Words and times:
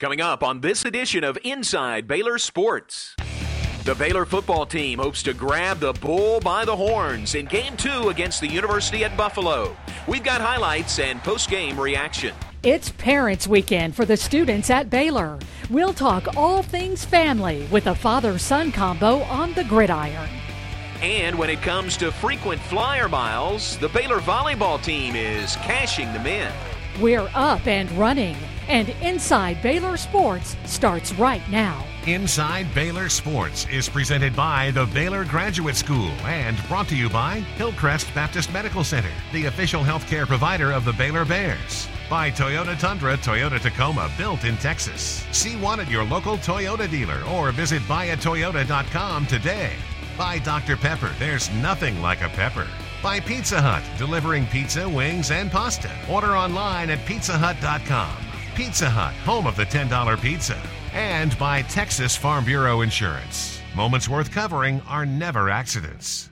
Coming 0.00 0.20
up 0.20 0.42
on 0.42 0.60
this 0.60 0.84
edition 0.84 1.22
of 1.22 1.38
Inside 1.44 2.08
Baylor 2.08 2.36
Sports. 2.38 3.14
The 3.84 3.94
Baylor 3.94 4.24
football 4.24 4.66
team 4.66 4.98
hopes 4.98 5.22
to 5.22 5.32
grab 5.32 5.78
the 5.78 5.92
bull 5.92 6.40
by 6.40 6.64
the 6.64 6.74
horns 6.74 7.36
in 7.36 7.46
game 7.46 7.76
two 7.76 8.08
against 8.08 8.40
the 8.40 8.48
University 8.48 9.04
at 9.04 9.16
Buffalo. 9.16 9.76
We've 10.08 10.24
got 10.24 10.40
highlights 10.40 10.98
and 10.98 11.22
post 11.22 11.48
game 11.48 11.78
reaction. 11.78 12.34
It's 12.64 12.90
Parents 12.90 13.46
Weekend 13.46 13.94
for 13.94 14.04
the 14.04 14.16
students 14.16 14.68
at 14.68 14.90
Baylor. 14.90 15.38
We'll 15.70 15.94
talk 15.94 16.36
all 16.36 16.64
things 16.64 17.04
family 17.04 17.68
with 17.70 17.86
a 17.86 17.94
father 17.94 18.36
son 18.36 18.72
combo 18.72 19.22
on 19.22 19.52
the 19.52 19.62
gridiron. 19.62 20.28
And 21.02 21.38
when 21.38 21.50
it 21.50 21.62
comes 21.62 21.96
to 21.98 22.10
frequent 22.10 22.60
flyer 22.62 23.08
miles, 23.08 23.78
the 23.78 23.90
Baylor 23.90 24.18
volleyball 24.18 24.82
team 24.82 25.14
is 25.14 25.54
cashing 25.56 26.12
them 26.12 26.26
in. 26.26 26.50
We're 27.00 27.30
up 27.34 27.66
and 27.68 27.90
running, 27.92 28.36
and 28.68 28.90
Inside 29.02 29.62
Baylor 29.62 29.96
Sports 29.96 30.56
starts 30.64 31.12
right 31.14 31.42
now. 31.50 31.84
Inside 32.06 32.72
Baylor 32.74 33.08
Sports 33.08 33.66
is 33.70 33.88
presented 33.88 34.36
by 34.36 34.70
the 34.72 34.86
Baylor 34.86 35.24
Graduate 35.24 35.76
School 35.76 36.10
and 36.26 36.56
brought 36.68 36.88
to 36.88 36.96
you 36.96 37.08
by 37.08 37.40
Hillcrest 37.56 38.14
Baptist 38.14 38.52
Medical 38.52 38.84
Center, 38.84 39.10
the 39.32 39.46
official 39.46 39.82
healthcare 39.82 40.26
provider 40.26 40.70
of 40.72 40.84
the 40.84 40.92
Baylor 40.92 41.24
Bears. 41.24 41.88
By 42.10 42.30
Toyota 42.30 42.78
Tundra, 42.78 43.16
Toyota 43.16 43.60
Tacoma, 43.60 44.10
built 44.18 44.44
in 44.44 44.56
Texas. 44.58 45.26
See 45.32 45.56
one 45.56 45.80
at 45.80 45.90
your 45.90 46.04
local 46.04 46.36
Toyota 46.36 46.90
dealer 46.90 47.22
or 47.24 47.50
visit 47.52 47.82
buyatoyota.com 47.82 49.26
today. 49.26 49.72
By 50.16 50.38
Dr. 50.38 50.76
Pepper, 50.76 51.10
there's 51.18 51.50
nothing 51.54 52.00
like 52.02 52.22
a 52.22 52.28
pepper. 52.28 52.68
By 53.02 53.20
Pizza 53.20 53.60
Hut, 53.60 53.82
delivering 53.98 54.46
pizza, 54.46 54.88
wings, 54.88 55.30
and 55.30 55.50
pasta. 55.50 55.90
Order 56.08 56.36
online 56.36 56.90
at 56.90 57.00
pizzahut.com. 57.00 58.23
Pizza 58.54 58.88
Hut, 58.88 59.14
home 59.24 59.48
of 59.48 59.56
the 59.56 59.66
$10 59.66 60.20
pizza. 60.20 60.56
And 60.92 61.36
by 61.38 61.62
Texas 61.62 62.16
Farm 62.16 62.44
Bureau 62.44 62.82
Insurance. 62.82 63.60
Moments 63.74 64.08
worth 64.08 64.30
covering 64.30 64.80
are 64.82 65.04
never 65.04 65.50
accidents. 65.50 66.30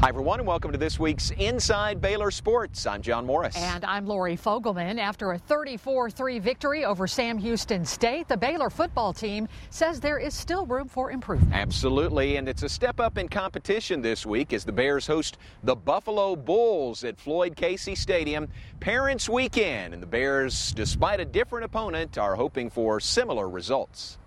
Hi, 0.00 0.10
everyone, 0.10 0.40
and 0.40 0.46
welcome 0.46 0.72
to 0.72 0.78
this 0.78 1.00
week's 1.00 1.30
Inside 1.30 2.02
Baylor 2.02 2.30
Sports. 2.30 2.86
I'm 2.86 3.00
John 3.00 3.24
Morris. 3.24 3.56
And 3.56 3.82
I'm 3.82 4.06
Lori 4.06 4.36
Fogelman. 4.36 4.98
After 5.00 5.32
a 5.32 5.38
34 5.38 6.10
3 6.10 6.38
victory 6.38 6.84
over 6.84 7.06
Sam 7.06 7.38
Houston 7.38 7.82
State, 7.86 8.28
the 8.28 8.36
Baylor 8.36 8.68
football 8.68 9.14
team 9.14 9.48
says 9.70 9.98
there 9.98 10.18
is 10.18 10.34
still 10.34 10.66
room 10.66 10.86
for 10.86 11.10
improvement. 11.10 11.54
Absolutely, 11.54 12.36
and 12.36 12.46
it's 12.46 12.62
a 12.62 12.68
step 12.68 13.00
up 13.00 13.16
in 13.16 13.26
competition 13.26 14.02
this 14.02 14.26
week 14.26 14.52
as 14.52 14.66
the 14.66 14.72
Bears 14.72 15.06
host 15.06 15.38
the 15.64 15.74
Buffalo 15.74 16.36
Bulls 16.36 17.02
at 17.02 17.18
Floyd 17.18 17.56
Casey 17.56 17.94
Stadium. 17.94 18.48
Parents 18.80 19.30
Weekend, 19.30 19.94
and 19.94 20.02
the 20.02 20.06
Bears, 20.06 20.72
despite 20.72 21.20
a 21.20 21.24
different 21.24 21.64
opponent, 21.64 22.18
are 22.18 22.36
hoping 22.36 22.68
for 22.68 23.00
similar 23.00 23.48
results. 23.48 24.18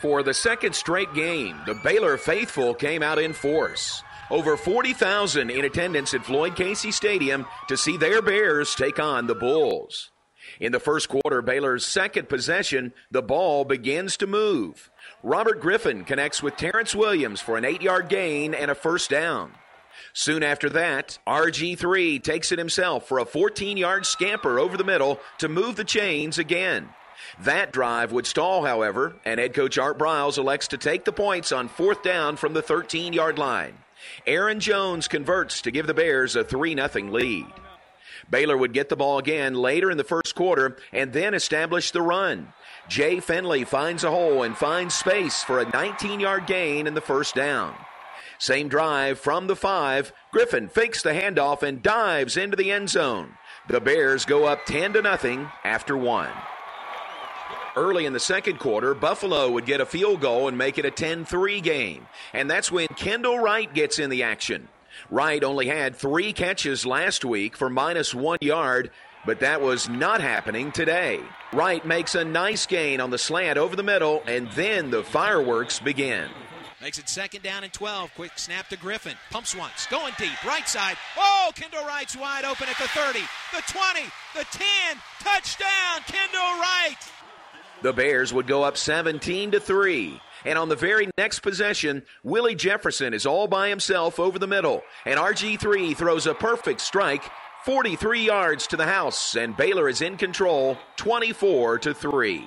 For 0.00 0.24
the 0.24 0.34
second 0.34 0.74
straight 0.74 1.12
game, 1.14 1.56
the 1.66 1.74
Baylor 1.74 2.16
faithful 2.16 2.74
came 2.74 3.02
out 3.02 3.18
in 3.18 3.32
force. 3.32 4.02
Over 4.30 4.58
40,000 4.58 5.50
in 5.50 5.64
attendance 5.64 6.12
at 6.12 6.24
Floyd 6.24 6.54
Casey 6.54 6.90
Stadium 6.90 7.46
to 7.68 7.78
see 7.78 7.96
their 7.96 8.20
Bears 8.20 8.74
take 8.74 8.98
on 8.98 9.26
the 9.26 9.34
Bulls. 9.34 10.10
In 10.60 10.72
the 10.72 10.80
first 10.80 11.08
quarter, 11.08 11.40
Baylor's 11.40 11.86
second 11.86 12.28
possession, 12.28 12.92
the 13.10 13.22
ball 13.22 13.64
begins 13.64 14.18
to 14.18 14.26
move. 14.26 14.90
Robert 15.22 15.60
Griffin 15.60 16.04
connects 16.04 16.42
with 16.42 16.56
Terrance 16.56 16.94
Williams 16.94 17.40
for 17.40 17.56
an 17.56 17.64
eight 17.64 17.80
yard 17.80 18.08
gain 18.10 18.52
and 18.52 18.70
a 18.70 18.74
first 18.74 19.08
down. 19.08 19.52
Soon 20.12 20.42
after 20.42 20.68
that, 20.70 21.18
RG3 21.26 22.22
takes 22.22 22.52
it 22.52 22.58
himself 22.58 23.08
for 23.08 23.18
a 23.18 23.24
14 23.24 23.76
yard 23.78 24.04
scamper 24.04 24.58
over 24.58 24.76
the 24.76 24.84
middle 24.84 25.20
to 25.38 25.48
move 25.48 25.76
the 25.76 25.84
chains 25.84 26.38
again. 26.38 26.90
That 27.40 27.72
drive 27.72 28.12
would 28.12 28.26
stall, 28.26 28.64
however, 28.64 29.16
and 29.24 29.40
head 29.40 29.54
coach 29.54 29.78
Art 29.78 29.98
Briles 29.98 30.38
elects 30.38 30.68
to 30.68 30.78
take 30.78 31.04
the 31.04 31.12
points 31.12 31.50
on 31.50 31.68
fourth 31.68 32.02
down 32.02 32.36
from 32.36 32.52
the 32.52 32.62
13 32.62 33.12
yard 33.12 33.38
line. 33.38 33.74
Aaron 34.26 34.60
Jones 34.60 35.08
converts 35.08 35.62
to 35.62 35.70
give 35.70 35.86
the 35.86 35.94
Bears 35.94 36.36
a 36.36 36.44
3 36.44 36.74
0 36.74 37.10
lead. 37.10 37.46
Baylor 38.30 38.56
would 38.56 38.72
get 38.72 38.88
the 38.88 38.96
ball 38.96 39.18
again 39.18 39.54
later 39.54 39.90
in 39.90 39.96
the 39.96 40.04
first 40.04 40.34
quarter 40.34 40.76
and 40.92 41.12
then 41.12 41.34
establish 41.34 41.90
the 41.90 42.02
run. 42.02 42.52
Jay 42.88 43.20
Finley 43.20 43.64
finds 43.64 44.04
a 44.04 44.10
hole 44.10 44.42
and 44.42 44.56
finds 44.56 44.94
space 44.94 45.42
for 45.42 45.60
a 45.60 45.70
19 45.70 46.20
yard 46.20 46.46
gain 46.46 46.86
in 46.86 46.94
the 46.94 47.00
first 47.00 47.34
down. 47.34 47.74
Same 48.38 48.68
drive 48.68 49.18
from 49.18 49.46
the 49.46 49.56
five. 49.56 50.12
Griffin 50.30 50.68
fakes 50.68 51.02
the 51.02 51.10
handoff 51.10 51.62
and 51.62 51.82
dives 51.82 52.36
into 52.36 52.56
the 52.56 52.70
end 52.70 52.88
zone. 52.88 53.34
The 53.68 53.80
Bears 53.80 54.24
go 54.24 54.44
up 54.44 54.64
10 54.64 54.94
to 54.94 55.02
nothing 55.02 55.50
after 55.64 55.96
one. 55.96 56.30
Early 57.78 58.06
in 58.06 58.12
the 58.12 58.18
second 58.18 58.58
quarter, 58.58 58.92
Buffalo 58.92 59.52
would 59.52 59.64
get 59.64 59.80
a 59.80 59.86
field 59.86 60.20
goal 60.20 60.48
and 60.48 60.58
make 60.58 60.78
it 60.78 60.84
a 60.84 60.90
10 60.90 61.24
3 61.24 61.60
game. 61.60 62.08
And 62.32 62.50
that's 62.50 62.72
when 62.72 62.88
Kendall 62.88 63.38
Wright 63.38 63.72
gets 63.72 64.00
in 64.00 64.10
the 64.10 64.24
action. 64.24 64.66
Wright 65.10 65.44
only 65.44 65.68
had 65.68 65.94
three 65.94 66.32
catches 66.32 66.84
last 66.84 67.24
week 67.24 67.56
for 67.56 67.70
minus 67.70 68.12
one 68.12 68.38
yard, 68.40 68.90
but 69.24 69.38
that 69.38 69.60
was 69.60 69.88
not 69.88 70.20
happening 70.20 70.72
today. 70.72 71.20
Wright 71.52 71.86
makes 71.86 72.16
a 72.16 72.24
nice 72.24 72.66
gain 72.66 73.00
on 73.00 73.10
the 73.10 73.16
slant 73.16 73.58
over 73.58 73.76
the 73.76 73.84
middle, 73.84 74.24
and 74.26 74.50
then 74.56 74.90
the 74.90 75.04
fireworks 75.04 75.78
begin. 75.78 76.28
Makes 76.82 76.98
it 76.98 77.08
second 77.08 77.42
down 77.42 77.62
and 77.62 77.72
12. 77.72 78.12
Quick 78.16 78.32
snap 78.40 78.68
to 78.70 78.76
Griffin. 78.76 79.14
Pumps 79.30 79.54
once. 79.54 79.86
Going 79.86 80.14
deep. 80.18 80.44
Right 80.44 80.68
side. 80.68 80.96
Oh, 81.16 81.52
Kendall 81.54 81.84
Wright's 81.86 82.16
wide 82.16 82.44
open 82.44 82.68
at 82.68 82.78
the 82.78 82.88
30, 82.88 83.20
the 83.52 83.62
20, 83.68 84.00
the 84.34 84.44
10. 84.50 84.66
Touchdown, 85.20 86.02
Kendall 86.08 86.58
Wright. 86.60 86.96
The 87.82 87.92
Bears 87.92 88.32
would 88.32 88.46
go 88.48 88.64
up 88.64 88.76
17 88.76 89.52
to 89.52 89.60
3. 89.60 90.20
And 90.44 90.58
on 90.58 90.68
the 90.68 90.76
very 90.76 91.08
next 91.16 91.40
possession, 91.40 92.02
Willie 92.24 92.54
Jefferson 92.54 93.14
is 93.14 93.26
all 93.26 93.46
by 93.46 93.68
himself 93.68 94.18
over 94.18 94.38
the 94.38 94.46
middle. 94.46 94.82
And 95.04 95.18
RG3 95.18 95.96
throws 95.96 96.26
a 96.26 96.34
perfect 96.34 96.80
strike, 96.80 97.22
43 97.64 98.24
yards 98.24 98.66
to 98.68 98.76
the 98.76 98.86
house, 98.86 99.36
and 99.36 99.56
Baylor 99.56 99.88
is 99.88 100.00
in 100.00 100.16
control, 100.16 100.76
24 100.96 101.78
to 101.80 101.94
3. 101.94 102.44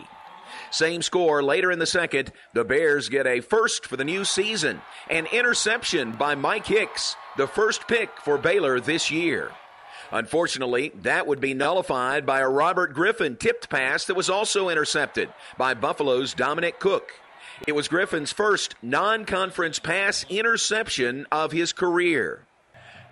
Same 0.71 1.01
score 1.01 1.43
later 1.43 1.71
in 1.71 1.79
the 1.79 1.85
second. 1.85 2.31
The 2.53 2.63
Bears 2.63 3.09
get 3.09 3.27
a 3.27 3.41
first 3.41 3.85
for 3.85 3.97
the 3.97 4.05
new 4.05 4.25
season. 4.25 4.81
An 5.09 5.27
interception 5.27 6.13
by 6.13 6.35
Mike 6.35 6.65
Hicks, 6.65 7.15
the 7.37 7.47
first 7.47 7.87
pick 7.87 8.09
for 8.23 8.37
Baylor 8.37 8.79
this 8.79 9.11
year. 9.11 9.51
Unfortunately, 10.11 10.91
that 11.03 11.25
would 11.25 11.39
be 11.39 11.53
nullified 11.53 12.25
by 12.25 12.41
a 12.41 12.49
Robert 12.49 12.93
Griffin 12.93 13.37
tipped 13.37 13.69
pass 13.69 14.05
that 14.05 14.15
was 14.15 14.29
also 14.29 14.69
intercepted 14.69 15.29
by 15.57 15.73
Buffalo's 15.73 16.33
Dominic 16.33 16.79
Cook. 16.79 17.13
It 17.67 17.73
was 17.73 17.87
Griffin's 17.87 18.31
first 18.31 18.75
non 18.81 19.25
conference 19.25 19.79
pass 19.79 20.25
interception 20.29 21.27
of 21.31 21.51
his 21.51 21.71
career. 21.71 22.45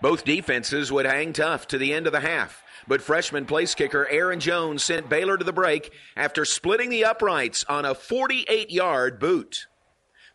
Both 0.01 0.25
defenses 0.25 0.91
would 0.91 1.05
hang 1.05 1.33
tough 1.33 1.67
to 1.69 1.77
the 1.77 1.93
end 1.93 2.07
of 2.07 2.13
the 2.13 2.21
half, 2.21 2.63
but 2.87 3.01
freshman 3.01 3.45
place 3.45 3.75
kicker 3.75 4.07
Aaron 4.09 4.39
Jones 4.39 4.83
sent 4.83 5.09
Baylor 5.09 5.37
to 5.37 5.43
the 5.43 5.53
break 5.53 5.91
after 6.17 6.45
splitting 6.45 6.89
the 6.89 7.05
uprights 7.05 7.63
on 7.69 7.85
a 7.85 7.95
48 7.95 8.71
yard 8.71 9.19
boot. 9.19 9.67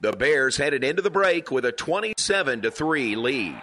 The 0.00 0.12
Bears 0.12 0.58
headed 0.58 0.84
into 0.84 1.02
the 1.02 1.10
break 1.10 1.50
with 1.50 1.64
a 1.64 1.72
27 1.72 2.62
3 2.70 3.16
lead. 3.16 3.62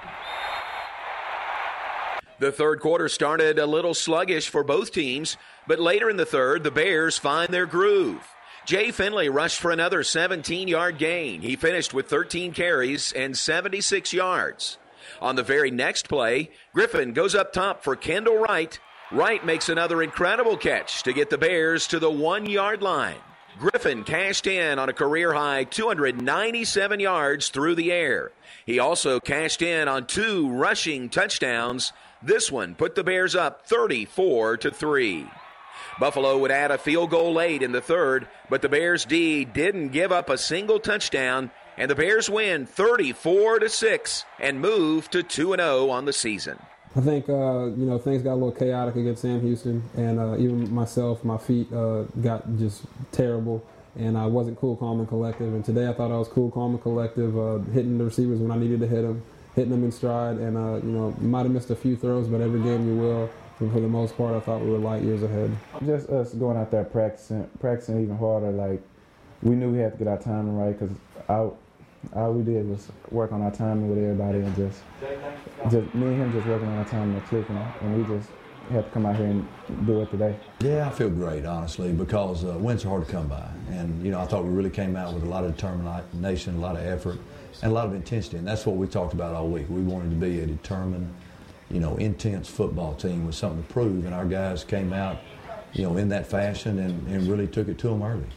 The 2.41 2.51
third 2.51 2.79
quarter 2.79 3.07
started 3.07 3.59
a 3.59 3.67
little 3.67 3.93
sluggish 3.93 4.49
for 4.49 4.63
both 4.63 4.91
teams, 4.91 5.37
but 5.67 5.79
later 5.79 6.09
in 6.09 6.17
the 6.17 6.25
third, 6.25 6.63
the 6.63 6.71
Bears 6.71 7.19
find 7.19 7.53
their 7.53 7.67
groove. 7.67 8.27
Jay 8.65 8.89
Finley 8.89 9.29
rushed 9.29 9.59
for 9.59 9.69
another 9.69 10.01
17 10.01 10.67
yard 10.67 10.97
gain. 10.97 11.43
He 11.43 11.55
finished 11.55 11.93
with 11.93 12.09
13 12.09 12.51
carries 12.51 13.11
and 13.11 13.37
76 13.37 14.11
yards. 14.11 14.79
On 15.21 15.35
the 15.35 15.43
very 15.43 15.69
next 15.69 16.09
play, 16.09 16.49
Griffin 16.73 17.13
goes 17.13 17.35
up 17.35 17.53
top 17.53 17.83
for 17.83 17.95
Kendall 17.95 18.39
Wright. 18.39 18.79
Wright 19.11 19.45
makes 19.45 19.69
another 19.69 20.01
incredible 20.01 20.57
catch 20.57 21.03
to 21.03 21.13
get 21.13 21.29
the 21.29 21.37
Bears 21.37 21.85
to 21.89 21.99
the 21.99 22.09
one 22.09 22.47
yard 22.47 22.81
line. 22.81 23.21
Griffin 23.59 24.03
cashed 24.03 24.47
in 24.47 24.79
on 24.79 24.89
a 24.89 24.93
career 24.93 25.33
high 25.33 25.65
297 25.65 26.99
yards 26.99 27.49
through 27.49 27.75
the 27.75 27.91
air. 27.91 28.31
He 28.65 28.79
also 28.79 29.19
cashed 29.19 29.61
in 29.61 29.87
on 29.87 30.07
two 30.07 30.49
rushing 30.49 31.07
touchdowns. 31.09 31.93
This 32.23 32.51
one 32.51 32.75
put 32.75 32.93
the 32.93 33.03
Bears 33.03 33.35
up 33.35 33.65
34 33.65 34.57
to 34.57 34.71
3. 34.71 35.27
Buffalo 35.99 36.37
would 36.37 36.51
add 36.51 36.69
a 36.69 36.77
field 36.77 37.09
goal 37.09 37.33
late 37.33 37.63
in 37.63 37.71
the 37.71 37.81
third, 37.81 38.27
but 38.47 38.61
the 38.61 38.69
Bears 38.69 39.05
D 39.05 39.43
didn't 39.43 39.89
give 39.89 40.11
up 40.11 40.29
a 40.29 40.37
single 40.37 40.79
touchdown, 40.79 41.49
and 41.77 41.89
the 41.89 41.95
Bears 41.95 42.29
win 42.29 42.67
34 42.67 43.59
to 43.59 43.69
6 43.69 44.25
and 44.39 44.61
move 44.61 45.09
to 45.09 45.23
2 45.23 45.53
and 45.53 45.61
0 45.61 45.89
on 45.89 46.05
the 46.05 46.13
season. 46.13 46.59
I 46.95 47.01
think 47.01 47.27
uh, 47.27 47.65
you 47.65 47.85
know 47.85 47.97
things 47.97 48.21
got 48.21 48.33
a 48.33 48.35
little 48.35 48.51
chaotic 48.51 48.97
against 48.97 49.23
Sam 49.23 49.41
Houston, 49.41 49.81
and 49.95 50.19
uh, 50.19 50.37
even 50.37 50.71
myself, 50.71 51.23
my 51.23 51.37
feet 51.37 51.73
uh, 51.73 52.03
got 52.21 52.45
just 52.57 52.83
terrible, 53.11 53.65
and 53.97 54.15
I 54.15 54.27
wasn't 54.27 54.59
cool, 54.59 54.75
calm, 54.75 54.99
and 54.99 55.07
collective. 55.07 55.53
And 55.53 55.65
today 55.65 55.87
I 55.87 55.93
thought 55.93 56.11
I 56.11 56.17
was 56.17 56.27
cool, 56.27 56.51
calm, 56.51 56.71
and 56.71 56.81
collective, 56.81 57.35
uh, 57.35 57.59
hitting 57.71 57.97
the 57.97 58.03
receivers 58.03 58.39
when 58.39 58.51
I 58.51 58.57
needed 58.57 58.79
to 58.81 58.87
hit 58.87 59.01
them, 59.01 59.23
hitting 59.55 59.71
them 59.71 59.83
in 59.83 59.91
stride, 59.91 60.37
and 60.37 60.57
uh, 60.57 60.75
you 60.85 60.91
know 60.91 61.15
might 61.19 61.43
have 61.43 61.51
missed 61.51 61.69
a 61.69 61.75
few 61.75 61.95
throws, 61.95 62.27
but 62.27 62.41
every 62.41 62.61
game 62.61 62.87
you 62.87 62.95
will. 63.01 63.29
And 63.59 63.71
for 63.71 63.79
the 63.79 63.87
most 63.87 64.17
part, 64.17 64.35
I 64.35 64.39
thought 64.39 64.61
we 64.61 64.71
were 64.71 64.79
light 64.79 65.03
years 65.03 65.21
ahead. 65.21 65.55
Just 65.85 66.09
us 66.09 66.33
going 66.33 66.57
out 66.57 66.71
there 66.71 66.83
practicing, 66.83 67.47
practicing 67.59 68.01
even 68.01 68.17
harder. 68.17 68.49
Like 68.49 68.81
we 69.43 69.55
knew 69.55 69.69
we 69.69 69.77
had 69.77 69.91
to 69.93 69.97
get 69.99 70.07
our 70.07 70.17
timing 70.17 70.57
right 70.57 70.77
because 70.77 70.95
all, 71.29 71.59
all 72.15 72.33
we 72.33 72.43
did 72.43 72.67
was 72.67 72.87
work 73.11 73.31
on 73.31 73.43
our 73.43 73.51
timing 73.51 73.87
with 73.87 73.99
everybody 73.99 74.39
and 74.39 74.55
just, 74.55 74.81
just 75.69 75.93
me 75.93 76.07
and 76.07 76.15
him 76.17 76.31
just 76.31 76.47
working 76.47 76.67
on 76.67 76.77
our 76.79 76.85
timing 76.85 77.15
and 77.15 77.25
clicking, 77.27 77.55
and 77.55 77.97
we 77.97 78.15
just 78.15 78.29
had 78.71 78.85
to 78.85 78.91
come 78.91 79.05
out 79.05 79.15
here 79.15 79.25
and 79.25 79.47
do 79.85 80.01
it 80.01 80.09
today. 80.09 80.35
Yeah, 80.61 80.87
I 80.87 80.91
feel 80.91 81.09
great, 81.09 81.45
honestly, 81.45 81.91
because 81.91 82.43
uh, 82.43 82.57
wins 82.57 82.85
are 82.85 82.89
hard 82.89 83.05
to 83.05 83.11
come 83.11 83.27
by. 83.27 83.47
And, 83.69 84.03
you 84.03 84.11
know, 84.11 84.19
I 84.19 84.25
thought 84.25 84.43
we 84.43 84.51
really 84.51 84.69
came 84.69 84.95
out 84.95 85.13
with 85.13 85.23
a 85.23 85.27
lot 85.27 85.43
of 85.43 85.55
determination, 85.55 86.55
a 86.55 86.59
lot 86.59 86.75
of 86.77 86.85
effort, 86.85 87.19
and 87.61 87.71
a 87.71 87.75
lot 87.75 87.85
of 87.85 87.93
intensity. 87.93 88.37
And 88.37 88.47
that's 88.47 88.65
what 88.65 88.75
we 88.75 88.87
talked 88.87 89.13
about 89.13 89.35
all 89.35 89.47
week. 89.47 89.67
We 89.69 89.81
wanted 89.81 90.09
to 90.11 90.15
be 90.15 90.39
a 90.39 90.45
determined, 90.45 91.13
you 91.69 91.79
know, 91.79 91.97
intense 91.97 92.49
football 92.49 92.95
team 92.95 93.25
with 93.25 93.35
something 93.35 93.63
to 93.63 93.73
prove. 93.73 94.05
And 94.05 94.13
our 94.13 94.25
guys 94.25 94.63
came 94.63 94.93
out, 94.93 95.19
you 95.73 95.83
know, 95.83 95.97
in 95.97 96.09
that 96.09 96.27
fashion 96.27 96.79
and, 96.79 97.07
and 97.07 97.27
really 97.27 97.47
took 97.47 97.67
it 97.67 97.77
to 97.79 97.89
them 97.89 98.03
early. 98.03 98.27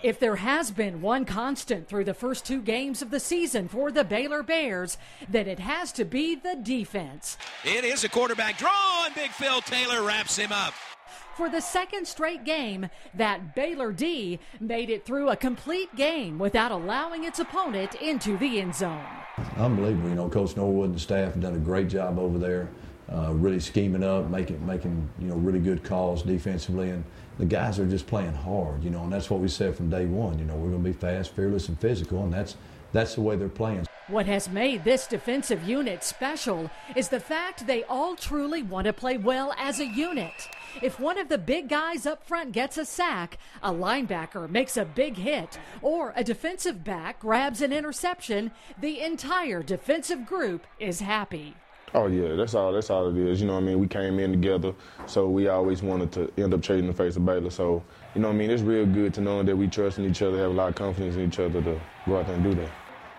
If 0.00 0.20
there 0.20 0.36
has 0.36 0.70
been 0.70 1.00
one 1.00 1.24
constant 1.24 1.88
through 1.88 2.04
the 2.04 2.14
first 2.14 2.46
two 2.46 2.62
games 2.62 3.02
of 3.02 3.10
the 3.10 3.18
season 3.18 3.66
for 3.66 3.90
the 3.90 4.04
Baylor 4.04 4.44
Bears, 4.44 4.96
then 5.28 5.48
it 5.48 5.58
has 5.58 5.90
to 5.92 6.04
be 6.04 6.36
the 6.36 6.54
defense. 6.54 7.36
It 7.64 7.84
is 7.84 8.04
a 8.04 8.08
quarterback 8.08 8.58
draw, 8.58 9.06
and 9.06 9.14
Big 9.16 9.30
Phil 9.30 9.60
Taylor 9.62 10.04
wraps 10.04 10.36
him 10.36 10.52
up. 10.52 10.72
For 11.38 11.48
the 11.48 11.60
second 11.60 12.08
straight 12.08 12.42
game, 12.42 12.90
that 13.14 13.54
Baylor 13.54 13.92
D 13.92 14.40
made 14.58 14.90
it 14.90 15.06
through 15.06 15.28
a 15.28 15.36
complete 15.36 15.94
game 15.94 16.36
without 16.36 16.72
allowing 16.72 17.22
its 17.22 17.38
opponent 17.38 17.94
into 18.02 18.36
the 18.38 18.60
end 18.60 18.74
zone. 18.74 19.06
Unbelievable. 19.56 20.08
You 20.08 20.16
know, 20.16 20.28
Coach 20.28 20.56
Norwood 20.56 20.86
and 20.86 20.96
the 20.96 20.98
staff 20.98 21.34
have 21.34 21.40
done 21.40 21.54
a 21.54 21.60
great 21.60 21.86
job 21.86 22.18
over 22.18 22.40
there, 22.40 22.68
uh, 23.08 23.32
really 23.34 23.60
scheming 23.60 24.02
up, 24.02 24.28
making, 24.28 24.66
making, 24.66 25.08
you 25.20 25.28
know, 25.28 25.36
really 25.36 25.60
good 25.60 25.84
calls 25.84 26.24
defensively. 26.24 26.90
And 26.90 27.04
the 27.38 27.46
guys 27.46 27.78
are 27.78 27.86
just 27.86 28.08
playing 28.08 28.34
hard, 28.34 28.82
you 28.82 28.90
know, 28.90 29.04
and 29.04 29.12
that's 29.12 29.30
what 29.30 29.38
we 29.38 29.46
said 29.46 29.76
from 29.76 29.88
day 29.88 30.06
one. 30.06 30.40
You 30.40 30.44
know, 30.44 30.56
we're 30.56 30.70
going 30.70 30.82
to 30.82 30.90
be 30.90 30.92
fast, 30.92 31.36
fearless, 31.36 31.68
and 31.68 31.78
physical, 31.78 32.24
and 32.24 32.32
that's 32.32 32.56
that's 32.90 33.14
the 33.14 33.20
way 33.20 33.36
they're 33.36 33.48
playing. 33.48 33.86
What 34.08 34.26
has 34.26 34.48
made 34.48 34.82
this 34.82 35.06
defensive 35.06 35.62
unit 35.68 36.02
special 36.02 36.70
is 36.96 37.10
the 37.10 37.20
fact 37.20 37.66
they 37.66 37.84
all 37.84 38.16
truly 38.16 38.62
want 38.62 38.86
to 38.86 38.92
play 38.92 39.18
well 39.18 39.54
as 39.56 39.78
a 39.78 39.86
unit. 39.86 40.48
If 40.82 41.00
one 41.00 41.18
of 41.18 41.28
the 41.28 41.38
big 41.38 41.68
guys 41.68 42.06
up 42.06 42.26
front 42.26 42.52
gets 42.52 42.78
a 42.78 42.84
sack, 42.84 43.38
a 43.62 43.72
linebacker 43.72 44.48
makes 44.48 44.76
a 44.76 44.84
big 44.84 45.16
hit, 45.16 45.58
or 45.82 46.12
a 46.16 46.24
defensive 46.24 46.84
back 46.84 47.20
grabs 47.20 47.62
an 47.62 47.72
interception, 47.72 48.52
the 48.80 49.00
entire 49.00 49.62
defensive 49.62 50.26
group 50.26 50.66
is 50.78 51.00
happy. 51.00 51.54
Oh 51.94 52.06
yeah, 52.06 52.34
that's 52.34 52.54
all. 52.54 52.72
That's 52.72 52.90
all 52.90 53.08
it 53.08 53.16
is. 53.16 53.40
You 53.40 53.46
know 53.46 53.54
what 53.54 53.62
I 53.62 53.66
mean? 53.66 53.78
We 53.78 53.86
came 53.86 54.18
in 54.18 54.30
together, 54.30 54.74
so 55.06 55.28
we 55.28 55.48
always 55.48 55.82
wanted 55.82 56.12
to 56.12 56.32
end 56.36 56.52
up 56.52 56.62
trading 56.62 56.86
the 56.86 56.92
face 56.92 57.16
of 57.16 57.24
Baylor. 57.24 57.50
So 57.50 57.82
you 58.14 58.20
know 58.20 58.28
what 58.28 58.34
I 58.34 58.36
mean? 58.36 58.50
It's 58.50 58.62
real 58.62 58.84
good 58.84 59.14
to 59.14 59.20
know 59.20 59.42
that 59.42 59.56
we 59.56 59.68
trust 59.68 59.98
in 59.98 60.04
each 60.04 60.20
other, 60.20 60.36
have 60.38 60.50
a 60.50 60.54
lot 60.54 60.68
of 60.68 60.74
confidence 60.74 61.16
in 61.16 61.22
each 61.22 61.38
other 61.38 61.62
to 61.62 61.80
go 62.06 62.18
out 62.18 62.26
there 62.26 62.36
and 62.36 62.44
do 62.44 62.54
that. 62.54 62.70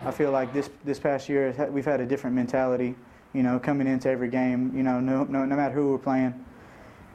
I 0.06 0.12
feel 0.12 0.32
like 0.32 0.54
this 0.54 0.70
this 0.84 1.00
past 1.00 1.28
year 1.28 1.52
we've 1.72 1.86
had 1.86 2.00
a 2.00 2.06
different 2.06 2.36
mentality. 2.36 2.96
You 3.34 3.44
know, 3.44 3.60
coming 3.60 3.88
into 3.88 4.10
every 4.10 4.30
game. 4.30 4.72
You 4.76 4.84
know, 4.84 5.00
no 5.00 5.24
no, 5.24 5.46
no 5.46 5.56
matter 5.56 5.74
who 5.74 5.92
we're 5.92 5.98
playing, 5.98 6.34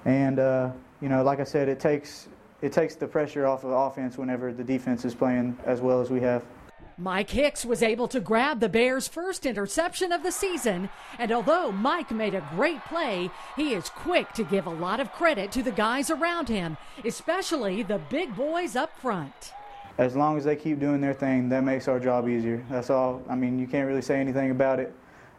and 0.04 0.38
uh, 0.38 0.70
you 1.00 1.08
know, 1.08 1.22
like 1.22 1.40
I 1.40 1.44
said, 1.44 1.68
it 1.68 1.80
takes 1.80 2.28
it 2.62 2.72
takes 2.72 2.94
the 2.94 3.06
pressure 3.06 3.46
off 3.46 3.64
of 3.64 3.70
offense 3.70 4.16
whenever 4.16 4.52
the 4.52 4.64
defense 4.64 5.04
is 5.04 5.14
playing 5.14 5.56
as 5.66 5.80
well 5.80 6.00
as 6.00 6.10
we 6.10 6.20
have. 6.20 6.44
Mike 6.96 7.30
Hicks 7.30 7.64
was 7.64 7.82
able 7.82 8.06
to 8.06 8.20
grab 8.20 8.60
the 8.60 8.68
Bears' 8.68 9.08
first 9.08 9.46
interception 9.46 10.12
of 10.12 10.22
the 10.22 10.30
season, 10.30 10.88
and 11.18 11.32
although 11.32 11.72
Mike 11.72 12.12
made 12.12 12.34
a 12.34 12.48
great 12.54 12.82
play, 12.84 13.30
he 13.56 13.74
is 13.74 13.88
quick 13.88 14.32
to 14.34 14.44
give 14.44 14.66
a 14.66 14.70
lot 14.70 15.00
of 15.00 15.10
credit 15.12 15.50
to 15.52 15.62
the 15.62 15.72
guys 15.72 16.08
around 16.08 16.48
him, 16.48 16.76
especially 17.04 17.82
the 17.82 18.00
big 18.10 18.36
boys 18.36 18.76
up 18.76 18.96
front. 19.00 19.52
As 19.98 20.14
long 20.14 20.38
as 20.38 20.44
they 20.44 20.54
keep 20.54 20.78
doing 20.78 21.00
their 21.00 21.14
thing, 21.14 21.48
that 21.48 21.64
makes 21.64 21.88
our 21.88 21.98
job 21.98 22.28
easier. 22.28 22.64
That's 22.70 22.90
all. 22.90 23.22
I 23.28 23.34
mean, 23.34 23.58
you 23.58 23.66
can't 23.66 23.88
really 23.88 24.02
say 24.02 24.20
anything 24.20 24.52
about 24.52 24.78
it. 24.78 24.94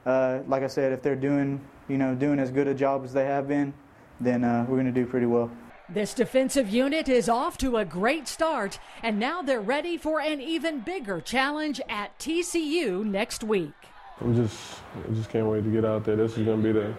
Uh, 0.05 0.39
like 0.47 0.61
I 0.61 0.67
said, 0.67 0.91
if 0.91 1.01
they're 1.01 1.15
doing, 1.15 1.61
you 1.87 1.97
know, 1.97 2.15
doing 2.15 2.37
as 2.37 2.51
good 2.51 2.67
a 2.67 2.73
job 2.73 3.05
as 3.05 3.13
they 3.13 3.25
have 3.25 3.47
been, 3.47 3.73
then 4.19 4.43
uh, 4.43 4.65
we're 4.67 4.75
going 4.75 4.85
to 4.85 4.91
do 4.91 5.05
pretty 5.05 5.25
well. 5.25 5.49
This 5.87 6.15
defensive 6.15 6.67
unit 6.67 7.07
is 7.07 7.29
off 7.29 7.59
to 7.59 7.77
a 7.77 7.85
great 7.85 8.27
start, 8.27 8.79
and 9.03 9.19
now 9.19 9.43
they're 9.43 9.61
ready 9.61 9.97
for 9.97 10.19
an 10.19 10.41
even 10.41 10.79
bigger 10.79 11.21
challenge 11.21 11.79
at 11.87 12.17
TCU 12.17 13.05
next 13.05 13.43
week. 13.43 13.73
I'm 14.19 14.35
just, 14.35 14.79
I 14.95 15.13
just 15.13 15.29
can't 15.29 15.45
wait 15.45 15.63
to 15.63 15.69
get 15.69 15.85
out 15.85 16.03
there. 16.03 16.15
This 16.15 16.37
is 16.37 16.45
going 16.45 16.63
to 16.63 16.63
be 16.63 16.71
the, 16.71 16.93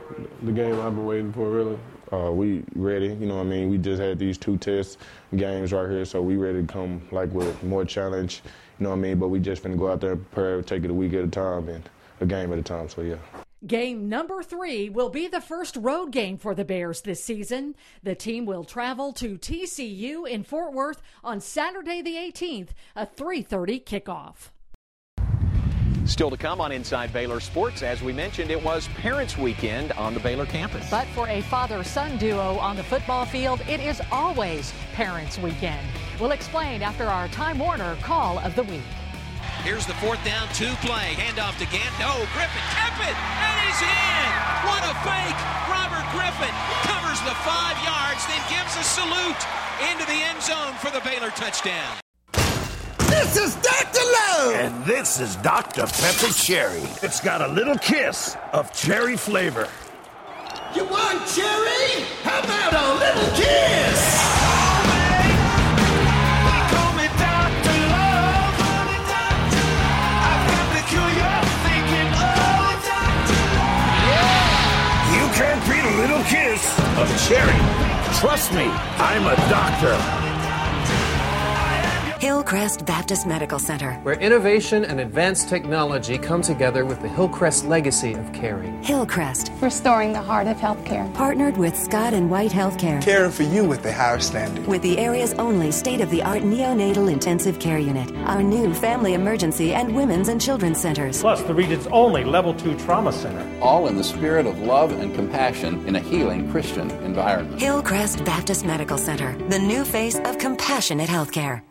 the 0.45 0.53
game 0.53 0.75
I've 0.75 0.95
been 0.95 1.07
waiting 1.07 1.33
for, 1.33 1.51
really. 1.51 1.79
Uh, 2.13 2.31
we 2.31 2.63
ready, 2.77 3.09
you 3.09 3.27
know 3.27 3.39
what 3.39 3.47
I 3.47 3.51
mean? 3.51 3.71
We 3.71 3.79
just 3.79 4.01
had 4.01 4.19
these 4.19 4.39
two 4.39 4.57
test 4.57 4.99
games 5.35 5.73
right 5.73 5.91
here, 5.91 6.05
so 6.05 6.23
we 6.23 6.37
ready 6.37 6.61
to 6.61 6.73
come 6.73 7.03
like 7.11 7.33
with 7.33 7.61
more 7.65 7.85
challenge, 7.85 8.43
you 8.79 8.85
know 8.85 8.91
what 8.91 8.97
I 8.97 9.01
mean? 9.01 9.19
But 9.19 9.29
we 9.29 9.41
just 9.41 9.65
going 9.65 9.75
to 9.75 9.79
go 9.79 9.91
out 9.91 10.01
there 10.01 10.13
and 10.13 10.31
prepare, 10.31 10.63
take 10.63 10.85
it 10.85 10.91
a 10.91 10.95
week 10.95 11.15
at 11.15 11.25
a 11.25 11.29
time 11.29 11.69
and 11.69 11.89
a 12.21 12.27
game 12.27 12.53
at 12.53 12.59
a 12.61 12.63
time, 12.63 12.89
so 12.89 13.01
yeah. 13.01 13.17
Game 13.65 14.11
number 14.11 14.43
three 14.43 14.91
will 14.91 15.09
be 15.09 15.29
the 15.29 15.41
first 15.41 15.77
road 15.77 16.13
game 16.13 16.37
for 16.37 16.55
the 16.55 16.65
Bears 16.65 17.01
this 17.01 17.25
season. 17.25 17.75
The 18.03 18.15
team 18.15 18.45
will 18.45 18.65
travel 18.65 19.15
to 19.15 19.39
TCU 19.39 20.29
in 20.29 20.43
Fort 20.43 20.75
Worth 20.75 21.01
on 21.25 21.41
Saturday 21.41 22.03
the 22.03 22.17
18th, 22.17 22.71
a 22.95 23.07
3:30 23.07 23.83
kickoff. 23.83 24.51
Still 26.05 26.31
to 26.31 26.37
come 26.37 26.61
on 26.61 26.71
Inside 26.71 27.13
Baylor 27.15 27.41
Sports. 27.41 27.83
As 27.83 28.03
we 28.03 28.13
mentioned, 28.13 28.51
it 28.51 28.63
was 28.63 28.89
Parents 28.89 29.39
Weekend 29.39 29.91
on 29.93 30.13
the 30.13 30.21
Baylor 30.21 30.47
campus. 30.47 30.89
But 30.91 31.07
for 31.09 31.27
a 31.29 31.41
father 31.43 31.83
son 31.83 32.19
duo 32.19 32.59
on 32.59 32.77
the 32.77 32.85
football 32.85 33.25
field, 33.25 33.61
it 33.63 33.81
is 33.81 34.03
always 34.13 34.73
Parents 34.93 35.39
Weekend. 35.39 35.85
We'll 36.21 36.33
explain 36.33 36.83
after 36.83 37.05
our 37.05 37.27
Time 37.29 37.59
Warner 37.59 37.97
Call 38.03 38.39
of 38.41 38.55
the 38.55 38.65
Week. 38.65 38.83
Here's 39.67 39.85
the 39.85 39.95
fourth 39.95 40.25
down, 40.25 40.47
two 40.55 40.71
play. 40.87 41.19
Handoff 41.19 41.59
to 41.59 41.67
Gant. 41.67 41.91
No, 41.99 42.15
Griffin 42.39 42.67
kept 42.71 43.03
it, 43.03 43.17
and 43.19 43.55
he's 43.67 43.83
in. 43.83 44.29
What 44.63 44.79
a 44.87 44.95
fake. 45.03 45.41
Robert 45.67 46.07
Griffin 46.15 46.55
covers 46.87 47.19
the 47.27 47.35
five 47.43 47.75
yards, 47.83 48.23
then 48.31 48.39
gives 48.47 48.79
a 48.79 48.85
salute 48.87 49.43
into 49.91 50.07
the 50.07 50.23
end 50.23 50.41
zone 50.41 50.75
for 50.79 50.95
the 50.95 51.03
Baylor 51.03 51.31
touchdown. 51.31 51.99
This 53.11 53.37
is 53.37 53.57
Dr. 53.57 54.05
Love. 54.05 54.55
And 54.55 54.85
this 54.85 55.19
is 55.19 55.35
Dr. 55.43 55.83
Pepper 55.83 56.33
Cherry. 56.33 56.87
It's 57.03 57.19
got 57.19 57.41
a 57.41 57.49
little 57.49 57.77
kiss 57.77 58.37
of 58.53 58.73
cherry 58.73 59.17
flavor. 59.17 59.69
You 60.77 60.85
want 60.85 61.27
cherry? 61.27 62.05
How 62.23 62.39
about 62.39 62.76
cherry. 77.27 77.59
Trust 78.21 78.53
me, 78.53 78.67
I'm 78.99 79.27
a 79.27 79.35
doctor. 79.51 80.26
Hillcrest 82.27 82.85
Baptist 82.85 83.25
Medical 83.25 83.61
Center, 83.61 83.93
where 84.03 84.17
innovation 84.17 84.85
and 84.85 84.99
advanced 84.99 85.49
technology 85.49 86.19
come 86.19 86.43
together 86.43 86.85
with 86.85 87.01
the 87.01 87.09
Hillcrest 87.09 87.67
legacy 87.67 88.15
of 88.15 88.33
caring. 88.33 88.83
Hillcrest, 88.83 89.53
restoring 89.61 90.13
the 90.13 90.21
heart 90.21 90.49
of 90.49 90.57
healthcare. 90.57 91.07
Partnered 91.15 91.57
with 91.57 91.77
Scott 91.77 92.13
and 92.13 92.29
White 92.29 92.51
Healthcare, 92.51 93.01
caring 93.01 93.31
for 93.31 93.45
you 93.45 93.65
with 93.65 93.85
the 93.85 93.93
higher 93.93 94.19
standard. 94.19 94.67
With 94.67 94.83
the 94.83 94.99
area's 94.99 95.35
only 95.35 95.71
state 95.71 96.01
of 96.01 96.11
the 96.11 96.21
art 96.25 96.43
neonatal 96.43 97.13
intensive 97.13 97.61
care 97.61 97.79
unit, 97.79 98.13
our 98.27 98.43
new 98.43 98.75
family 98.75 99.15
emergency 99.15 99.73
and 99.73 99.95
women's 99.95 100.27
and 100.27 100.41
children's 100.41 100.81
centers, 100.81 101.21
plus 101.21 101.43
the 101.45 101.55
region's 101.55 101.87
only 101.87 102.25
level 102.25 102.55
two 102.55 102.77
trauma 102.81 103.13
center. 103.13 103.47
All 103.63 103.87
in 103.87 103.95
the 103.95 104.03
spirit 104.03 104.47
of 104.47 104.59
love 104.59 104.91
and 104.91 105.15
compassion 105.15 105.87
in 105.87 105.95
a 105.95 106.01
healing 106.01 106.51
Christian 106.51 106.91
environment. 107.05 107.61
Hillcrest 107.61 108.25
Baptist 108.25 108.67
Medical 108.67 108.99
Center, 108.99 109.39
the 109.49 109.61
new 109.61 109.85
face 109.85 110.19
of 110.19 110.39
compassionate 110.39 111.09
healthcare. 111.09 111.63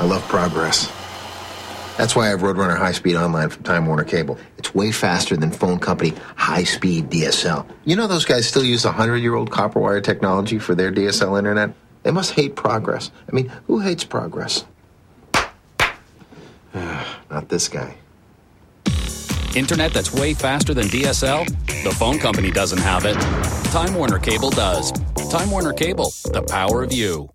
I 0.00 0.04
love 0.04 0.26
progress. 0.28 0.90
That's 1.98 2.16
why 2.16 2.28
I 2.28 2.28
have 2.30 2.40
Roadrunner 2.40 2.78
High 2.78 2.92
Speed 2.92 3.16
Online 3.16 3.50
from 3.50 3.64
Time 3.64 3.84
Warner 3.84 4.04
Cable. 4.04 4.38
It's 4.56 4.74
way 4.74 4.92
faster 4.92 5.36
than 5.36 5.50
phone 5.50 5.78
company 5.78 6.14
high 6.36 6.64
speed 6.64 7.10
DSL. 7.10 7.66
You 7.84 7.96
know 7.96 8.06
those 8.06 8.24
guys 8.24 8.48
still 8.48 8.64
use 8.64 8.86
100 8.86 9.18
year 9.18 9.34
old 9.34 9.50
copper 9.50 9.78
wire 9.78 10.00
technology 10.00 10.58
for 10.58 10.74
their 10.74 10.90
DSL 10.90 11.36
internet? 11.36 11.74
They 12.02 12.12
must 12.12 12.32
hate 12.32 12.56
progress. 12.56 13.10
I 13.30 13.32
mean, 13.34 13.52
who 13.66 13.80
hates 13.80 14.02
progress? 14.02 14.64
Not 16.74 17.50
this 17.50 17.68
guy. 17.68 17.94
Internet 19.54 19.92
that's 19.92 20.14
way 20.14 20.32
faster 20.32 20.72
than 20.72 20.86
DSL? 20.86 21.46
The 21.84 21.90
phone 21.90 22.18
company 22.18 22.50
doesn't 22.50 22.80
have 22.80 23.04
it. 23.04 23.20
Time 23.70 23.94
Warner 23.94 24.18
Cable 24.18 24.48
does. 24.48 24.92
Time 25.30 25.50
Warner 25.50 25.74
Cable, 25.74 26.10
the 26.32 26.42
power 26.48 26.82
of 26.82 26.90
you. 26.90 27.28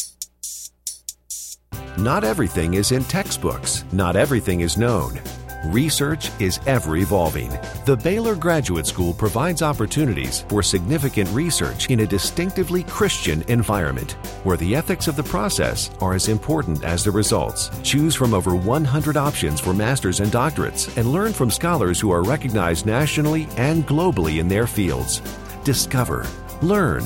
Not 1.98 2.26
everything 2.26 2.74
is 2.74 2.92
in 2.92 3.06
textbooks. 3.06 3.86
Not 3.94 4.18
everything 4.18 4.60
is 4.60 4.78
known. 4.78 5.22
Research 5.68 6.30
is 6.42 6.60
ever 6.68 6.98
evolving. 6.98 7.50
The 7.86 7.96
Baylor 7.96 8.36
Graduate 8.36 8.86
School 8.86 9.14
provides 9.14 9.62
opportunities 9.62 10.42
for 10.50 10.62
significant 10.62 11.30
research 11.30 11.90
in 11.90 12.02
a 12.02 12.06
distinctively 12.06 12.84
Christian 12.84 13.44
environment, 13.44 14.12
where 14.44 14.58
the 14.58 14.76
ethics 14.76 15.08
of 15.08 15.16
the 15.16 15.24
process 15.24 15.90
are 16.02 16.14
as 16.14 16.28
important 16.28 16.84
as 16.84 17.04
the 17.04 17.12
results. 17.12 17.72
Choose 17.82 18.14
from 18.14 18.34
over 18.34 18.56
100 18.56 19.16
options 19.16 19.62
for 19.62 19.74
masters 19.74 20.20
and 20.20 20.32
doctorates 20.32 20.96
and 20.98 21.14
learn 21.14 21.32
from 21.32 21.50
scholars 21.50 22.00
who 22.00 22.12
are 22.12 22.24
recognized 22.24 22.86
nationally 22.86 23.48
and 23.56 23.88
globally 23.88 24.40
in 24.40 24.50
their 24.50 24.68
fields. 24.68 25.22
Discover, 25.64 26.28
learn, 26.62 27.04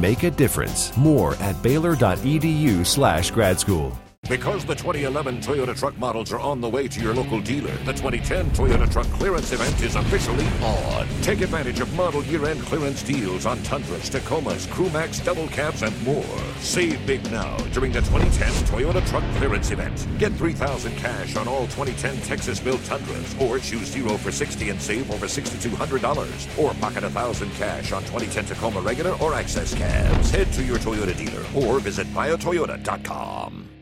make 0.00 0.22
a 0.22 0.30
difference. 0.30 0.96
More 0.96 1.34
at 1.40 1.60
baylor.edu/slash 1.60 3.32
grad 3.32 3.58
school. 3.58 3.98
Because 4.28 4.66
the 4.66 4.74
2011 4.74 5.40
Toyota 5.40 5.74
truck 5.74 5.96
models 5.96 6.32
are 6.32 6.38
on 6.38 6.60
the 6.60 6.68
way 6.68 6.86
to 6.86 7.00
your 7.00 7.14
local 7.14 7.40
dealer, 7.40 7.74
the 7.86 7.94
2010 7.94 8.50
Toyota 8.50 8.90
truck 8.92 9.06
clearance 9.06 9.52
event 9.52 9.80
is 9.80 9.96
officially 9.96 10.46
on. 10.62 11.08
Take 11.22 11.40
advantage 11.40 11.80
of 11.80 11.90
model 11.94 12.22
year-end 12.24 12.60
clearance 12.60 13.02
deals 13.02 13.46
on 13.46 13.62
Tundras, 13.62 14.10
Tacomas, 14.10 14.66
Crewmax, 14.66 15.24
double 15.24 15.48
cabs, 15.48 15.82
and 15.82 16.02
more. 16.04 16.22
Save 16.58 17.06
big 17.06 17.24
now 17.30 17.56
during 17.72 17.90
the 17.90 18.00
2010 18.02 18.52
Toyota 18.66 19.06
truck 19.08 19.24
clearance 19.36 19.70
event. 19.70 20.06
Get 20.18 20.32
3000 20.32 20.94
cash 20.96 21.34
on 21.36 21.48
all 21.48 21.62
2010 21.68 22.20
Texas-built 22.20 22.84
Tundras, 22.84 23.34
or 23.40 23.58
choose 23.58 23.88
0 23.88 24.18
for 24.18 24.30
60 24.30 24.68
and 24.68 24.80
save 24.80 25.10
over 25.10 25.24
$6,200, 25.24 26.58
or 26.58 26.74
pocket 26.74 27.02
1000 27.02 27.50
cash 27.52 27.92
on 27.92 28.02
2010 28.02 28.44
Tacoma 28.44 28.82
regular 28.82 29.12
or 29.22 29.32
access 29.32 29.72
cabs. 29.74 30.30
Head 30.30 30.52
to 30.52 30.62
your 30.62 30.76
Toyota 30.76 31.16
dealer 31.16 31.44
or 31.54 31.80
visit 31.80 32.06
buyatoyota.com. 32.08 33.77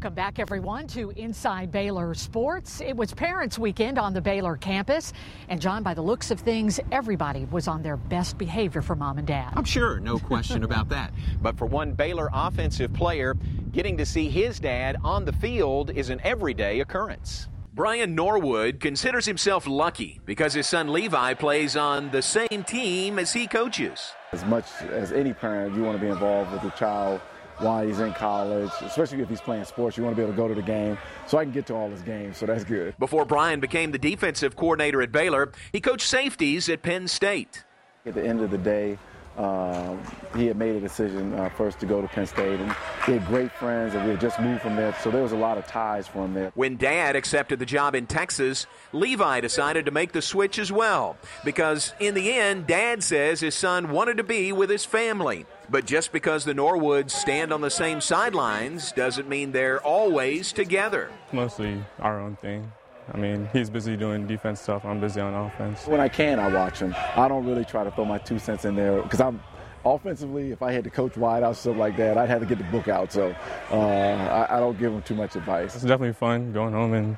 Welcome 0.00 0.14
back, 0.14 0.38
everyone, 0.38 0.86
to 0.86 1.10
Inside 1.10 1.70
Baylor 1.70 2.14
Sports. 2.14 2.80
It 2.80 2.96
was 2.96 3.12
Parents 3.12 3.58
Weekend 3.58 3.98
on 3.98 4.14
the 4.14 4.20
Baylor 4.22 4.56
campus. 4.56 5.12
And, 5.50 5.60
John, 5.60 5.82
by 5.82 5.92
the 5.92 6.00
looks 6.00 6.30
of 6.30 6.40
things, 6.40 6.80
everybody 6.90 7.44
was 7.50 7.68
on 7.68 7.82
their 7.82 7.98
best 7.98 8.38
behavior 8.38 8.80
for 8.80 8.96
mom 8.96 9.18
and 9.18 9.26
dad. 9.26 9.52
I'm 9.54 9.64
sure, 9.66 10.00
no 10.00 10.18
question 10.18 10.64
about 10.64 10.88
that. 10.88 11.12
But 11.42 11.58
for 11.58 11.66
one 11.66 11.92
Baylor 11.92 12.30
offensive 12.32 12.94
player, 12.94 13.36
getting 13.72 13.98
to 13.98 14.06
see 14.06 14.30
his 14.30 14.58
dad 14.58 14.96
on 15.04 15.26
the 15.26 15.34
field 15.34 15.90
is 15.90 16.08
an 16.08 16.18
everyday 16.24 16.80
occurrence. 16.80 17.48
Brian 17.74 18.14
Norwood 18.14 18.80
considers 18.80 19.26
himself 19.26 19.66
lucky 19.66 20.18
because 20.24 20.54
his 20.54 20.66
son 20.66 20.94
Levi 20.94 21.34
plays 21.34 21.76
on 21.76 22.10
the 22.10 22.22
same 22.22 22.64
team 22.66 23.18
as 23.18 23.34
he 23.34 23.46
coaches. 23.46 24.14
As 24.32 24.46
much 24.46 24.64
as 24.80 25.12
any 25.12 25.34
parent, 25.34 25.76
you 25.76 25.82
want 25.82 25.98
to 25.98 26.02
be 26.02 26.10
involved 26.10 26.52
with 26.52 26.62
your 26.62 26.72
child 26.72 27.20
while 27.60 27.86
he's 27.86 28.00
in 28.00 28.12
college, 28.12 28.70
especially 28.82 29.20
if 29.20 29.28
he's 29.28 29.40
playing 29.40 29.64
sports. 29.64 29.96
You 29.96 30.04
want 30.04 30.16
to 30.16 30.16
be 30.16 30.22
able 30.22 30.32
to 30.32 30.36
go 30.36 30.48
to 30.48 30.54
the 30.54 30.62
game. 30.62 30.98
So 31.26 31.38
I 31.38 31.44
can 31.44 31.52
get 31.52 31.66
to 31.66 31.74
all 31.74 31.88
his 31.90 32.02
games, 32.02 32.36
so 32.36 32.46
that's 32.46 32.64
good. 32.64 32.96
Before 32.98 33.24
Brian 33.24 33.60
became 33.60 33.92
the 33.92 33.98
defensive 33.98 34.56
coordinator 34.56 35.02
at 35.02 35.12
Baylor, 35.12 35.52
he 35.72 35.80
coached 35.80 36.06
safeties 36.06 36.68
at 36.68 36.82
Penn 36.82 37.08
State. 37.08 37.64
At 38.06 38.14
the 38.14 38.26
end 38.26 38.40
of 38.40 38.50
the 38.50 38.58
day, 38.58 38.98
uh, 39.36 39.96
he 40.36 40.46
had 40.46 40.56
made 40.56 40.76
a 40.76 40.80
decision 40.80 41.32
uh, 41.34 41.48
first 41.50 41.80
to 41.80 41.86
go 41.86 42.00
to 42.00 42.08
Penn 42.08 42.26
State, 42.26 42.60
and 42.60 42.74
he 43.06 43.12
had 43.12 43.26
great 43.26 43.52
friends, 43.52 43.94
and 43.94 44.04
we 44.04 44.10
had 44.10 44.20
just 44.20 44.40
moved 44.40 44.62
from 44.62 44.76
there, 44.76 44.94
so 45.02 45.10
there 45.10 45.22
was 45.22 45.32
a 45.32 45.36
lot 45.36 45.56
of 45.56 45.66
ties 45.66 46.06
for 46.06 46.24
him 46.24 46.34
there. 46.34 46.52
When 46.54 46.76
Dad 46.76 47.16
accepted 47.16 47.58
the 47.58 47.66
job 47.66 47.94
in 47.94 48.06
Texas, 48.06 48.66
Levi 48.92 49.40
decided 49.40 49.86
to 49.86 49.90
make 49.90 50.12
the 50.12 50.22
switch 50.22 50.58
as 50.58 50.70
well, 50.70 51.16
because 51.44 51.94
in 52.00 52.14
the 52.14 52.32
end, 52.32 52.66
Dad 52.66 53.02
says 53.02 53.40
his 53.40 53.54
son 53.54 53.90
wanted 53.90 54.16
to 54.16 54.24
be 54.24 54.52
with 54.52 54.70
his 54.70 54.84
family. 54.84 55.46
But 55.70 55.86
just 55.86 56.10
because 56.10 56.44
the 56.44 56.52
Norwoods 56.52 57.12
stand 57.12 57.52
on 57.52 57.60
the 57.60 57.70
same 57.70 58.00
sidelines 58.00 58.90
doesn't 58.90 59.28
mean 59.28 59.52
they're 59.52 59.80
always 59.80 60.52
together. 60.52 61.10
Mostly 61.32 61.84
our 62.00 62.20
own 62.20 62.36
thing. 62.36 62.72
I 63.12 63.16
mean, 63.16 63.48
he's 63.52 63.70
busy 63.70 63.96
doing 63.96 64.26
defense 64.26 64.60
stuff. 64.60 64.84
I'm 64.84 65.00
busy 65.00 65.20
on 65.20 65.34
offense. 65.34 65.86
When 65.86 66.00
I 66.00 66.08
can, 66.08 66.38
I 66.38 66.48
watch 66.48 66.78
him. 66.78 66.94
I 67.16 67.28
don't 67.28 67.44
really 67.44 67.64
try 67.64 67.84
to 67.84 67.90
throw 67.90 68.04
my 68.04 68.18
two 68.18 68.38
cents 68.38 68.64
in 68.64 68.76
there 68.76 69.02
because 69.02 69.20
I'm 69.20 69.42
offensively. 69.84 70.52
If 70.52 70.62
I 70.62 70.72
had 70.72 70.84
to 70.84 70.90
coach 70.90 71.16
wide 71.16 71.42
wideouts 71.42 71.56
stuff 71.56 71.76
like 71.76 71.96
that, 71.96 72.16
I'd 72.16 72.28
have 72.28 72.40
to 72.40 72.46
get 72.46 72.58
the 72.58 72.64
book 72.64 72.88
out. 72.88 73.12
So 73.12 73.34
uh, 73.70 73.76
I, 73.76 74.56
I 74.56 74.60
don't 74.60 74.78
give 74.78 74.92
him 74.92 75.02
too 75.02 75.14
much 75.14 75.34
advice. 75.36 75.74
It's 75.74 75.84
definitely 75.84 76.12
fun 76.12 76.52
going 76.52 76.72
home 76.72 76.92
and 76.92 77.16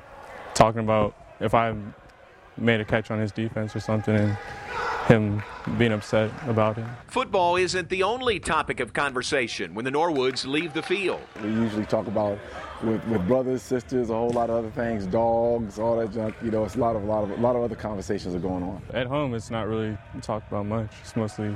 talking 0.53 0.81
about 0.81 1.15
if 1.39 1.53
I 1.53 1.75
made 2.57 2.79
a 2.79 2.85
catch 2.85 3.11
on 3.11 3.19
his 3.19 3.31
defense 3.31 3.75
or 3.75 3.79
something 3.79 4.15
and 4.15 4.37
him 5.07 5.43
being 5.77 5.91
upset 5.91 6.31
about 6.47 6.77
it. 6.77 6.85
Football 7.07 7.57
isn't 7.57 7.89
the 7.89 8.03
only 8.03 8.39
topic 8.39 8.79
of 8.79 8.93
conversation 8.93 9.73
when 9.73 9.85
the 9.85 9.91
Norwoods 9.91 10.45
leave 10.45 10.73
the 10.73 10.81
field. 10.81 11.21
We 11.41 11.49
usually 11.49 11.85
talk 11.85 12.07
about 12.07 12.37
with, 12.81 13.03
with 13.05 13.25
brothers, 13.27 13.61
sisters, 13.61 14.09
a 14.09 14.13
whole 14.13 14.29
lot 14.29 14.49
of 14.49 14.57
other 14.57 14.71
things, 14.71 15.05
dogs, 15.05 15.79
all 15.79 15.97
that 15.97 16.13
junk. 16.13 16.35
You 16.43 16.51
know, 16.51 16.63
it's 16.63 16.75
a 16.75 16.79
lot 16.79 16.95
of 16.95 17.03
a 17.03 17.05
lot 17.05 17.23
of 17.23 17.31
a 17.31 17.41
lot 17.41 17.55
of 17.55 17.63
other 17.63 17.75
conversations 17.75 18.33
are 18.35 18.39
going 18.39 18.63
on. 18.63 18.81
At 18.93 19.07
home, 19.07 19.33
it's 19.33 19.51
not 19.51 19.67
really 19.67 19.97
talked 20.21 20.47
about 20.49 20.65
much. 20.65 20.89
It's 21.01 21.15
mostly 21.15 21.55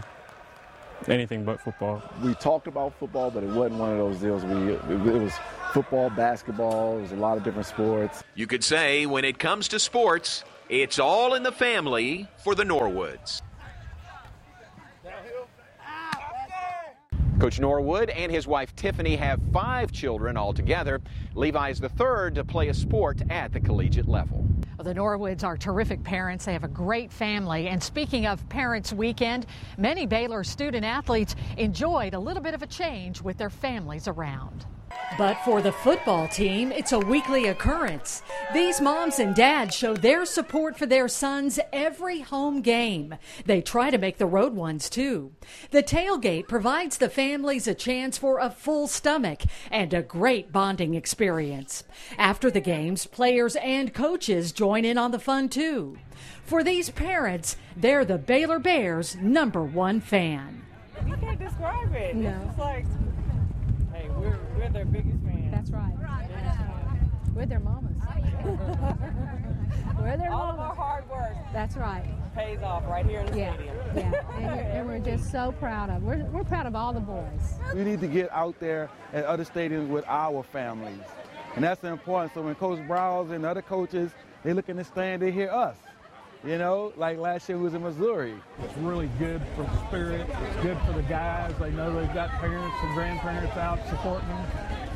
anything 1.08 1.46
but 1.46 1.62
football. 1.62 2.02
We 2.24 2.34
talked 2.36 2.68
about 2.68 2.98
football, 3.00 3.32
but 3.32 3.44
it 3.44 3.50
wasn't 3.50 3.80
one 3.80 3.92
of 3.92 3.98
those 3.98 4.18
deals. 4.18 4.44
We 4.44 4.74
it, 4.74 4.82
it 4.90 5.22
was 5.22 5.34
football, 5.72 6.10
basketball. 6.10 6.98
It 6.98 7.02
was 7.02 7.12
a 7.12 7.18
lot 7.18 7.38
of 7.38 7.44
different 7.44 7.68
sports. 7.68 8.24
You 8.36 8.48
could 8.48 8.64
say 8.64 9.06
when 9.06 9.24
it 9.24 9.40
comes 9.40 9.68
to 9.70 9.80
sports, 9.80 10.44
it's 10.70 11.00
all 11.00 11.34
in 11.34 11.44
the 11.44 11.52
family 11.52 12.28
for 12.44 12.56
the 12.56 12.64
Norwoods. 12.64 13.42
Coach 17.40 17.60
Norwood 17.60 18.10
and 18.10 18.32
his 18.32 18.48
wife 18.48 18.76
Tiffany 18.76 19.16
have 19.16 19.40
five 19.54 19.92
children 19.92 20.38
altogether. 20.38 21.02
Levi 21.36 21.70
is 21.70 21.80
the 21.80 21.90
third 21.90 22.34
to 22.34 22.44
play 22.44 22.70
a 22.70 22.74
sport 22.74 23.22
at 23.30 23.54
the 23.54 23.60
collegiate 23.60 24.08
level. 24.08 24.48
Well, 24.76 24.86
the 24.86 24.96
Norwoods 24.96 25.44
are 25.44 25.56
terrific 25.56 26.04
parents. 26.04 26.46
They 26.46 26.54
have 26.54 26.64
a 26.64 26.68
great 26.68 27.12
family. 27.12 27.68
And 27.68 27.82
speaking 27.82 28.26
of 28.26 28.48
Parents 28.50 28.92
Weekend, 28.92 29.46
many 29.78 30.08
Baylor 30.08 30.44
student 30.44 30.84
athletes 30.84 31.36
enjoyed 31.58 32.16
a 32.16 32.20
little 32.20 32.42
bit 32.42 32.56
of 32.56 32.64
a 32.64 32.68
change 32.68 33.22
with 33.22 33.38
their 33.38 33.52
families 33.52 34.08
around. 34.08 34.66
But 35.18 35.36
for 35.44 35.62
the 35.62 35.72
football 35.72 36.28
team, 36.28 36.72
it's 36.72 36.92
a 36.92 37.00
weekly 37.00 37.48
occurrence. 37.48 38.22
These 38.54 38.80
moms 38.80 39.20
and 39.20 39.36
dads 39.36 39.76
show 39.76 39.96
their 39.96 40.26
support 40.26 40.78
for 40.78 40.86
their 40.86 41.08
sons 41.08 41.60
every 41.74 42.22
home 42.22 42.62
game. 42.62 43.16
They 43.46 43.62
try 43.62 43.90
to 43.90 43.98
make 43.98 44.18
the 44.18 44.28
road 44.28 44.54
ones 44.54 44.90
too. 44.90 45.32
The 45.72 45.82
tailgate 45.82 46.48
provides 46.48 46.98
the 46.98 47.10
families 47.10 47.68
a 47.68 47.74
chance 47.74 48.18
for 48.18 48.40
a 48.40 48.52
full 48.52 48.88
stomach 48.88 49.42
and 49.72 49.94
a 49.94 50.04
great 50.04 50.52
bonding 50.52 50.94
experience. 50.94 51.84
After 52.18 52.52
the 52.52 52.62
games, 52.62 53.08
players 53.08 53.56
and 53.56 53.94
coaches 53.94 54.52
join 54.52 54.86
in 54.86 54.98
on 54.98 55.12
the 55.12 55.20
fun 55.20 55.50
too. 55.50 55.98
For 56.44 56.64
these 56.64 56.90
parents, 56.90 57.58
they're 57.76 58.06
the 58.06 58.18
Baylor 58.18 58.60
Bears' 58.60 59.16
number 59.18 59.64
one 59.64 60.00
fan. 60.00 60.64
You 61.06 61.16
can't 61.18 61.40
describe 61.40 61.94
it. 61.94 62.16
No. 62.16 62.40
It's 62.50 62.58
like, 62.58 62.86
hey, 62.86 62.97
we're, 64.74 64.80
we're 64.80 64.86
their 64.86 64.86
biggest 64.86 65.24
fans. 65.24 65.52
That's 65.52 65.70
right. 65.72 65.94
We're 67.36 67.46
their 67.46 67.60
mamas. 67.60 67.94
We're 70.00 70.18
their 70.18 70.32
All 70.32 70.48
mamas. 70.48 70.54
of 70.54 70.60
our 70.60 70.76
hard 70.76 71.10
work 71.10 71.36
That's 71.54 71.76
right. 71.76 72.06
pays 72.34 72.62
off 72.64 72.84
right 72.88 73.06
here 73.06 73.20
in 73.22 73.32
the 73.32 73.38
Yeah, 73.38 73.54
stadium. 73.56 73.76
yeah. 73.96 74.12
And, 74.36 74.46
we're, 74.46 74.52
and 74.64 74.88
we're 74.88 75.00
just 75.00 75.32
so 75.32 75.52
proud 75.54 75.90
of. 75.90 76.02
We're 76.04 76.24
we're 76.26 76.44
proud 76.44 76.66
of 76.66 76.76
all 76.76 76.94
the 76.94 77.00
boys. 77.00 77.56
We 77.76 77.84
need 77.84 78.00
to 78.02 78.08
get 78.08 78.32
out 78.32 78.60
there 78.60 78.90
at 79.14 79.26
other 79.26 79.44
stadiums 79.44 79.88
with 79.88 80.06
our 80.08 80.42
families. 80.44 81.00
And 81.56 81.64
that's 81.64 81.84
important. 81.84 82.34
So 82.34 82.42
when 82.42 82.56
Coach 82.56 82.80
Briles 82.88 83.32
and 83.32 83.46
other 83.46 83.62
coaches, 83.62 84.12
they 84.44 84.54
look 84.54 84.70
in 84.70 84.78
the 84.78 84.84
stand, 84.84 85.22
they 85.22 85.32
hear 85.32 85.50
us. 85.52 85.78
You 86.46 86.58
know, 86.58 86.94
like 86.98 87.18
last 87.18 87.50
year 87.50 87.58
we 87.58 87.66
was 87.66 87.74
in 87.74 87.84
Missouri. 87.84 88.36
It's 88.64 88.78
really 88.78 89.10
good 89.20 89.42
for 89.56 89.64
the 89.64 89.88
spirit. 89.88 90.28
It's 90.30 90.64
good 90.64 90.78
for 90.86 90.94
the 90.94 91.02
guys. 91.04 91.54
They 91.60 91.72
know 91.72 91.94
they've 91.94 92.14
got 92.14 92.30
parents 92.40 92.76
and 92.84 92.94
grandparents 92.94 93.58
out 93.58 93.80
supporting 93.90 94.28
them. 94.28 94.46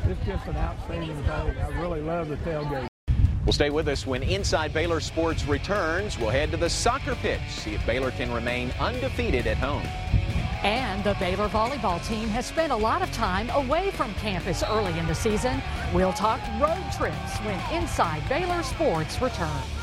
It's 0.07 0.25
just 0.25 0.45
an 0.47 0.55
outstanding 0.57 1.17
thing. 1.17 1.27
I 1.27 1.81
really 1.81 2.01
love 2.01 2.29
the 2.29 2.37
tailgate. 2.37 2.87
Well, 3.43 3.53
stay 3.53 3.71
with 3.71 3.87
us 3.87 4.05
when 4.05 4.21
Inside 4.21 4.71
Baylor 4.71 4.99
Sports 4.99 5.45
returns. 5.45 6.17
We'll 6.17 6.29
head 6.29 6.51
to 6.51 6.57
the 6.57 6.69
soccer 6.69 7.15
pitch, 7.15 7.41
see 7.49 7.73
if 7.73 7.85
Baylor 7.87 8.11
can 8.11 8.31
remain 8.31 8.71
undefeated 8.79 9.47
at 9.47 9.57
home. 9.57 9.83
And 10.63 11.03
the 11.03 11.15
Baylor 11.19 11.49
volleyball 11.49 12.05
team 12.07 12.29
has 12.29 12.45
spent 12.45 12.71
a 12.71 12.75
lot 12.75 13.01
of 13.01 13.11
time 13.11 13.49
away 13.49 13.89
from 13.91 14.13
campus 14.15 14.63
early 14.63 14.97
in 14.99 15.07
the 15.07 15.15
season. 15.15 15.59
We'll 15.91 16.13
talk 16.13 16.39
road 16.61 16.83
trips 16.95 17.37
when 17.39 17.59
Inside 17.73 18.21
Baylor 18.29 18.61
Sports 18.61 19.19
returns. 19.19 19.80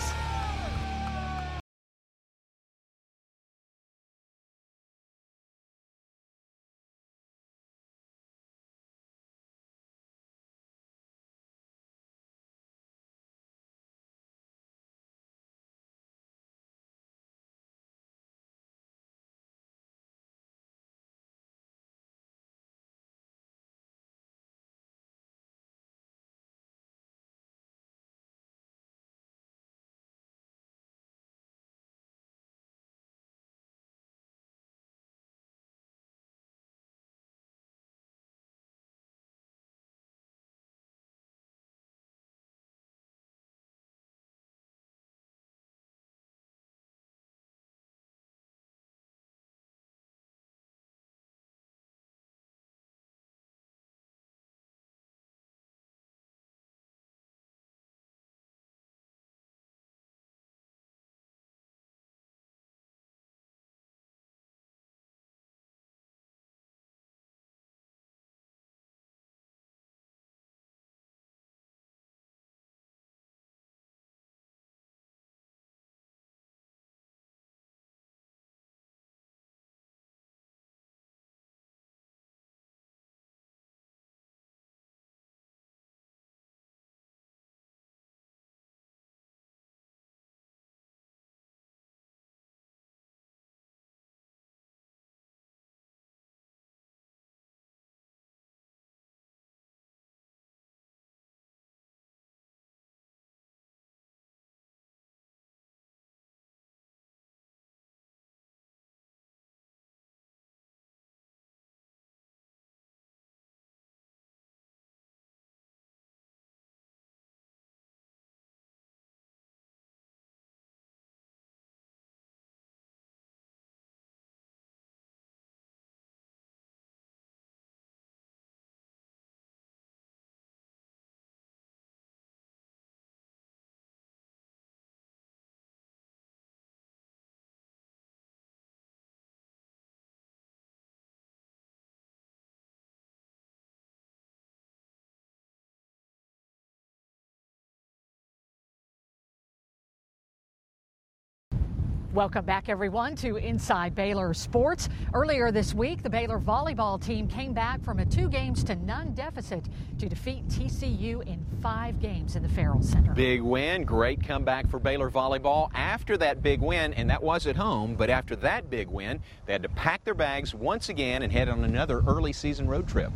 Welcome 152.14 152.46
back, 152.46 152.70
everyone, 152.70 153.16
to 153.16 153.36
Inside 153.36 153.94
Baylor 153.94 154.32
Sports. 154.32 154.88
Earlier 155.12 155.52
this 155.52 155.74
week, 155.74 156.02
the 156.02 156.08
Baylor 156.08 156.38
volleyball 156.38 156.98
team 156.98 157.28
came 157.28 157.52
back 157.52 157.84
from 157.84 157.98
a 157.98 158.06
two 158.06 158.30
games 158.30 158.64
to 158.64 158.76
none 158.76 159.12
deficit 159.12 159.62
to 159.98 160.08
defeat 160.08 160.48
TCU 160.48 161.22
in 161.26 161.44
five 161.60 162.00
games 162.00 162.34
in 162.34 162.42
the 162.42 162.48
Ferrell 162.48 162.82
Center. 162.82 163.12
Big 163.12 163.42
win, 163.42 163.84
great 163.84 164.26
comeback 164.26 164.70
for 164.70 164.78
Baylor 164.78 165.10
volleyball. 165.10 165.68
After 165.74 166.16
that 166.16 166.42
big 166.42 166.62
win, 166.62 166.94
and 166.94 167.10
that 167.10 167.22
was 167.22 167.46
at 167.46 167.56
home, 167.56 167.94
but 167.94 168.08
after 168.08 168.34
that 168.36 168.70
big 168.70 168.88
win, 168.88 169.20
they 169.44 169.52
had 169.52 169.62
to 169.62 169.68
pack 169.68 170.02
their 170.04 170.14
bags 170.14 170.54
once 170.54 170.88
again 170.88 171.22
and 171.22 171.30
head 171.30 171.50
on 171.50 171.62
another 171.62 172.02
early 172.06 172.32
season 172.32 172.66
road 172.68 172.88
trip. 172.88 173.12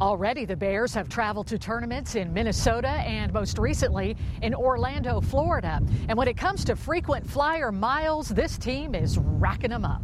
Already, 0.00 0.46
the 0.46 0.56
Bears 0.56 0.94
have 0.94 1.10
traveled 1.10 1.46
to 1.48 1.58
tournaments 1.58 2.14
in 2.14 2.32
Minnesota 2.32 2.88
and 2.88 3.30
most 3.34 3.58
recently 3.58 4.16
in 4.40 4.54
Orlando, 4.54 5.20
Florida. 5.20 5.78
And 6.08 6.16
when 6.16 6.26
it 6.26 6.38
comes 6.38 6.64
to 6.64 6.76
frequent 6.76 7.28
flyer 7.28 7.70
miles, 7.70 8.30
this 8.30 8.56
team 8.56 8.94
is 8.94 9.18
racking 9.18 9.68
them 9.68 9.84
up. 9.84 10.00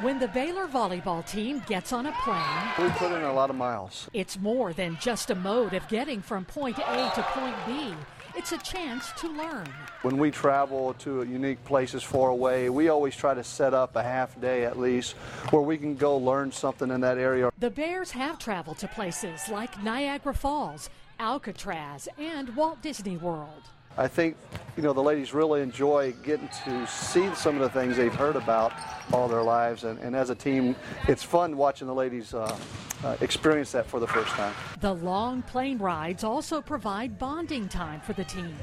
When 0.00 0.18
the 0.18 0.28
Baylor 0.28 0.66
volleyball 0.66 1.26
team 1.26 1.62
gets 1.66 1.92
on 1.92 2.06
a 2.06 2.12
plane, 2.24 2.42
we 2.78 2.90
put 2.94 3.12
in 3.12 3.22
a 3.22 3.32
lot 3.32 3.50
of 3.50 3.56
miles. 3.56 4.08
It's 4.14 4.38
more 4.38 4.72
than 4.72 4.96
just 5.00 5.30
a 5.30 5.34
mode 5.34 5.74
of 5.74 5.86
getting 5.88 6.22
from 6.22 6.46
point 6.46 6.78
A 6.78 7.12
to 7.14 7.22
point 7.30 7.56
B. 7.66 7.94
It's 8.36 8.50
a 8.50 8.58
chance 8.58 9.12
to 9.18 9.28
learn. 9.28 9.66
When 10.02 10.18
we 10.18 10.30
travel 10.30 10.94
to 10.94 11.22
unique 11.22 11.64
places 11.64 12.02
far 12.02 12.30
away, 12.30 12.68
we 12.68 12.88
always 12.88 13.14
try 13.14 13.32
to 13.32 13.44
set 13.44 13.74
up 13.74 13.94
a 13.94 14.02
half 14.02 14.38
day 14.40 14.64
at 14.64 14.78
least 14.78 15.12
where 15.50 15.62
we 15.62 15.78
can 15.78 15.94
go 15.94 16.16
learn 16.16 16.50
something 16.50 16.90
in 16.90 17.00
that 17.02 17.16
area. 17.16 17.50
The 17.60 17.70
Bears 17.70 18.10
have 18.10 18.38
traveled 18.38 18.78
to 18.78 18.88
places 18.88 19.48
like 19.48 19.80
Niagara 19.82 20.34
Falls, 20.34 20.90
Alcatraz, 21.20 22.08
and 22.18 22.54
Walt 22.56 22.82
Disney 22.82 23.16
World. 23.16 23.62
I 23.96 24.08
think, 24.08 24.36
you 24.76 24.82
know, 24.82 24.92
the 24.92 25.02
ladies 25.02 25.32
really 25.32 25.62
enjoy 25.62 26.12
getting 26.24 26.48
to 26.64 26.86
see 26.86 27.32
some 27.34 27.54
of 27.54 27.62
the 27.62 27.68
things 27.68 27.96
they've 27.96 28.14
heard 28.14 28.34
about 28.34 28.72
all 29.12 29.28
their 29.28 29.42
lives. 29.42 29.84
And, 29.84 29.98
and 30.00 30.16
as 30.16 30.30
a 30.30 30.34
team, 30.34 30.74
it's 31.06 31.22
fun 31.22 31.56
watching 31.56 31.86
the 31.86 31.94
ladies 31.94 32.34
uh, 32.34 32.58
uh, 33.04 33.16
experience 33.20 33.70
that 33.72 33.86
for 33.86 34.00
the 34.00 34.08
first 34.08 34.30
time. 34.30 34.52
The 34.80 34.94
long 34.94 35.42
plane 35.42 35.78
rides 35.78 36.24
also 36.24 36.60
provide 36.60 37.18
bonding 37.18 37.68
time 37.68 38.00
for 38.00 38.14
the 38.14 38.24
team. 38.24 38.56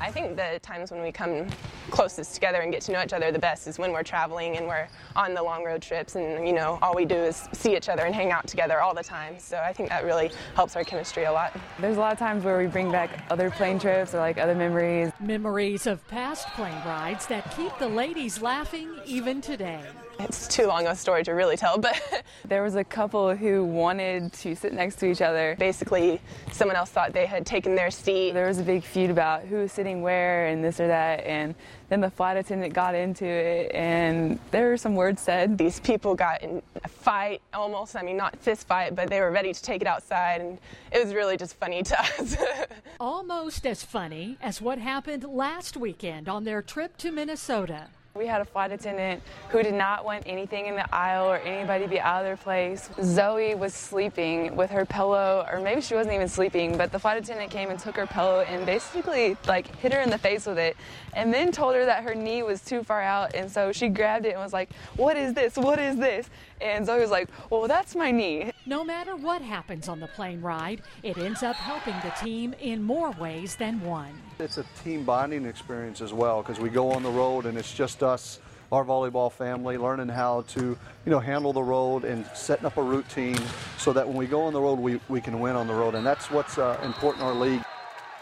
I 0.00 0.10
think 0.10 0.36
the 0.36 0.58
times 0.62 0.90
when 0.90 1.02
we 1.02 1.12
come 1.12 1.46
closest 1.90 2.34
together 2.34 2.60
and 2.60 2.72
get 2.72 2.82
to 2.82 2.92
know 2.92 3.02
each 3.02 3.12
other 3.12 3.30
the 3.30 3.38
best 3.38 3.66
is 3.66 3.78
when 3.78 3.92
we're 3.92 4.02
traveling 4.02 4.56
and 4.56 4.66
we're 4.66 4.88
on 5.14 5.34
the 5.34 5.42
long 5.42 5.64
road 5.64 5.80
trips 5.80 6.16
and 6.16 6.46
you 6.46 6.52
know 6.52 6.78
all 6.82 6.94
we 6.94 7.04
do 7.04 7.14
is 7.14 7.48
see 7.52 7.76
each 7.76 7.88
other 7.88 8.04
and 8.04 8.14
hang 8.14 8.32
out 8.32 8.46
together 8.46 8.80
all 8.80 8.94
the 8.94 9.02
time. 9.02 9.38
So 9.38 9.58
i 9.58 9.72
think 9.72 9.88
that 9.88 10.04
really 10.04 10.30
helps 10.54 10.76
our 10.76 10.84
chemistry 10.84 11.24
a 11.24 11.32
lot. 11.32 11.56
There's 11.78 11.96
a 11.96 12.00
lot 12.00 12.12
of 12.12 12.18
times 12.18 12.44
where 12.44 12.58
we 12.58 12.66
bring 12.66 12.90
back 12.90 13.24
other 13.30 13.50
plane 13.50 13.78
trips 13.78 14.14
or 14.14 14.18
like 14.18 14.38
other 14.38 14.54
memories. 14.54 15.12
Memories 15.20 15.86
of 15.86 16.06
past 16.08 16.48
plane 16.48 16.82
rides 16.84 17.26
that 17.26 17.54
keep 17.56 17.76
the 17.78 17.88
ladies 17.88 18.42
laughing 18.42 18.90
even 19.06 19.40
today 19.40 19.82
it's 20.18 20.48
too 20.48 20.66
long 20.66 20.86
a 20.86 20.96
story 20.96 21.22
to 21.24 21.32
really 21.32 21.56
tell, 21.56 21.78
but 21.78 22.24
there 22.44 22.62
was 22.62 22.74
a 22.74 22.84
couple 22.84 23.34
who 23.34 23.64
wanted 23.64 24.32
to 24.32 24.54
sit 24.54 24.72
next 24.72 24.96
to 24.96 25.06
each 25.06 25.20
other. 25.20 25.56
Basically, 25.58 26.20
someone 26.52 26.76
else 26.76 26.90
thought 26.90 27.12
they 27.12 27.26
had 27.26 27.44
taken 27.46 27.74
their 27.74 27.90
seat. 27.90 28.32
There 28.32 28.46
was 28.46 28.58
a 28.58 28.62
big 28.62 28.82
feud 28.82 29.10
about 29.10 29.42
who 29.42 29.56
was 29.56 29.72
sitting 29.72 30.02
where 30.02 30.46
and 30.46 30.64
this 30.64 30.80
or 30.80 30.86
that, 30.86 31.24
and 31.24 31.54
then 31.88 32.00
the 32.00 32.10
flight 32.10 32.36
attendant 32.36 32.74
got 32.74 32.94
into 32.94 33.24
it, 33.24 33.70
and 33.74 34.38
there 34.50 34.70
were 34.70 34.76
some 34.76 34.94
words 34.94 35.22
said. 35.22 35.56
These 35.56 35.80
people 35.80 36.14
got 36.14 36.42
in 36.42 36.62
a 36.82 36.88
fight 36.88 37.42
almost. 37.54 37.94
I 37.94 38.02
mean, 38.02 38.16
not 38.16 38.36
fist 38.38 38.66
fight, 38.66 38.94
but 38.94 39.08
they 39.08 39.20
were 39.20 39.30
ready 39.30 39.52
to 39.52 39.62
take 39.62 39.82
it 39.82 39.86
outside, 39.86 40.40
and 40.40 40.58
it 40.90 41.04
was 41.04 41.14
really 41.14 41.36
just 41.36 41.56
funny 41.56 41.82
to 41.82 42.00
us. 42.00 42.36
Almost 43.00 43.66
as 43.66 43.84
funny 43.84 44.38
as 44.40 44.60
what 44.60 44.78
happened 44.78 45.24
last 45.24 45.76
weekend 45.76 46.28
on 46.28 46.44
their 46.44 46.62
trip 46.62 46.96
to 46.98 47.12
Minnesota. 47.12 47.88
We 48.16 48.26
had 48.26 48.40
a 48.40 48.44
flight 48.44 48.72
attendant 48.72 49.22
who 49.50 49.62
did 49.62 49.74
not 49.74 50.04
want 50.04 50.22
anything 50.26 50.66
in 50.66 50.74
the 50.74 50.94
aisle 50.94 51.26
or 51.26 51.36
anybody 51.38 51.84
to 51.84 51.90
be 51.90 52.00
out 52.00 52.20
of 52.20 52.24
their 52.24 52.36
place. 52.36 52.88
Zoe 53.02 53.54
was 53.54 53.74
sleeping 53.74 54.56
with 54.56 54.70
her 54.70 54.86
pillow, 54.86 55.46
or 55.50 55.60
maybe 55.60 55.82
she 55.82 55.94
wasn't 55.94 56.14
even 56.14 56.28
sleeping, 56.28 56.78
but 56.78 56.92
the 56.92 56.98
flight 56.98 57.22
attendant 57.22 57.50
came 57.50 57.68
and 57.68 57.78
took 57.78 57.96
her 57.96 58.06
pillow 58.06 58.40
and 58.40 58.64
basically 58.64 59.36
like 59.46 59.66
hit 59.76 59.92
her 59.92 60.00
in 60.00 60.08
the 60.08 60.18
face 60.18 60.46
with 60.46 60.58
it 60.58 60.76
and 61.14 61.32
then 61.32 61.52
told 61.52 61.74
her 61.74 61.84
that 61.84 62.04
her 62.04 62.14
knee 62.14 62.42
was 62.42 62.62
too 62.62 62.82
far 62.82 63.02
out 63.02 63.34
and 63.34 63.50
so 63.50 63.72
she 63.72 63.88
grabbed 63.88 64.24
it 64.24 64.30
and 64.30 64.40
was 64.40 64.52
like, 64.52 64.70
"What 64.96 65.16
is 65.16 65.34
this? 65.34 65.56
What 65.56 65.78
is 65.78 65.96
this?" 65.96 66.30
And 66.60 66.86
Zoe 66.86 67.00
was 67.00 67.10
like, 67.10 67.28
"Well, 67.50 67.68
that's 67.68 67.94
my 67.94 68.10
knee." 68.10 68.50
No 68.64 68.82
matter 68.82 69.14
what 69.14 69.42
happens 69.42 69.88
on 69.88 70.00
the 70.00 70.08
plane 70.08 70.40
ride, 70.40 70.82
it 71.02 71.18
ends 71.18 71.42
up 71.42 71.56
helping 71.56 71.94
the 72.02 72.10
team 72.22 72.54
in 72.60 72.82
more 72.82 73.10
ways 73.12 73.56
than 73.56 73.82
one. 73.82 74.25
It's 74.38 74.58
a 74.58 74.64
team 74.84 75.02
bonding 75.04 75.46
experience 75.46 76.02
as 76.02 76.12
well 76.12 76.42
because 76.42 76.60
we 76.60 76.68
go 76.68 76.92
on 76.92 77.02
the 77.02 77.10
road 77.10 77.46
and 77.46 77.56
it's 77.56 77.72
just 77.72 78.02
us, 78.02 78.38
our 78.70 78.84
volleyball 78.84 79.32
family, 79.32 79.78
learning 79.78 80.08
how 80.08 80.42
to, 80.48 80.60
you 80.60 81.10
know, 81.10 81.20
handle 81.20 81.54
the 81.54 81.62
road 81.62 82.04
and 82.04 82.26
setting 82.34 82.66
up 82.66 82.76
a 82.76 82.82
routine 82.82 83.38
so 83.78 83.94
that 83.94 84.06
when 84.06 84.14
we 84.14 84.26
go 84.26 84.42
on 84.42 84.52
the 84.52 84.60
road, 84.60 84.78
we, 84.78 85.00
we 85.08 85.22
can 85.22 85.40
win 85.40 85.56
on 85.56 85.66
the 85.66 85.72
road. 85.72 85.94
And 85.94 86.04
that's 86.04 86.30
what's 86.30 86.58
uh, 86.58 86.78
important 86.84 87.22
in 87.22 87.28
our 87.28 87.34
league. 87.34 87.62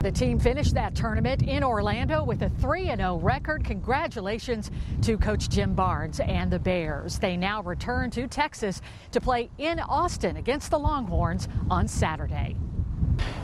The 0.03 0.13
team 0.13 0.39
finished 0.39 0.75
that 0.75 0.95
tournament 0.95 1.43
in 1.43 1.65
Orlando 1.65 2.23
with 2.23 2.43
a 2.43 2.51
3 2.61 2.95
0 2.95 3.17
record. 3.17 3.65
Congratulations 3.65 4.71
to 5.03 5.19
Coach 5.19 5.49
Jim 5.49 5.75
Barnes 5.75 6.21
and 6.21 6.49
the 6.49 6.61
Bears. 6.61 7.19
They 7.19 7.37
now 7.37 7.61
return 7.63 8.11
to 8.13 8.29
Texas 8.29 8.83
to 9.11 9.21
play 9.21 9.51
in 9.59 9.81
Austin 9.81 10.37
against 10.37 10.71
the 10.71 10.79
Longhorns 10.79 11.49
on 11.71 11.89
Saturday. 11.89 12.55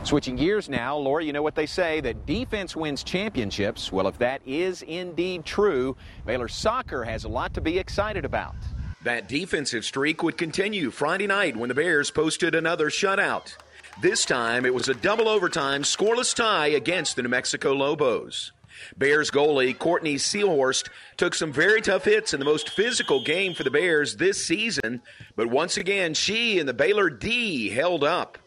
Switching 0.03 0.35
gears 0.35 0.67
now, 0.67 0.97
Lori, 0.97 1.25
you 1.25 1.33
know 1.33 1.43
what 1.43 1.55
they 1.55 1.65
say 1.65 2.01
that 2.01 2.25
defense 2.25 2.75
wins 2.75 3.03
championships. 3.03 3.91
Well, 3.91 4.07
if 4.07 4.17
that 4.17 4.41
is 4.45 4.81
indeed 4.81 5.45
true, 5.45 5.95
Baylor 6.25 6.47
soccer 6.47 7.03
has 7.03 7.23
a 7.23 7.29
lot 7.29 7.53
to 7.53 7.61
be 7.61 7.77
excited 7.77 8.25
about. 8.25 8.55
That 9.03 9.27
defensive 9.27 9.85
streak 9.85 10.21
would 10.23 10.37
continue 10.37 10.91
Friday 10.91 11.27
night 11.27 11.55
when 11.55 11.69
the 11.69 11.75
Bears 11.75 12.11
posted 12.11 12.53
another 12.53 12.89
shutout. 12.89 13.55
This 14.01 14.25
time 14.25 14.65
it 14.65 14.73
was 14.73 14.89
a 14.89 14.93
double 14.93 15.27
overtime 15.27 15.83
scoreless 15.83 16.35
tie 16.35 16.67
against 16.67 17.15
the 17.15 17.21
New 17.21 17.29
Mexico 17.29 17.73
Lobos. 17.73 18.51
Bears 18.97 19.29
goalie 19.29 19.77
Courtney 19.77 20.15
Seelhorst 20.15 20.89
took 21.17 21.35
some 21.35 21.51
very 21.51 21.81
tough 21.81 22.05
hits 22.05 22.33
in 22.33 22.39
the 22.39 22.45
most 22.45 22.69
physical 22.69 23.23
game 23.23 23.53
for 23.53 23.63
the 23.63 23.71
Bears 23.71 24.15
this 24.15 24.43
season, 24.43 25.01
but 25.35 25.47
once 25.47 25.77
again 25.77 26.13
she 26.13 26.59
and 26.59 26.67
the 26.67 26.73
Baylor 26.73 27.09
D 27.09 27.69
held 27.69 28.03
up. 28.03 28.37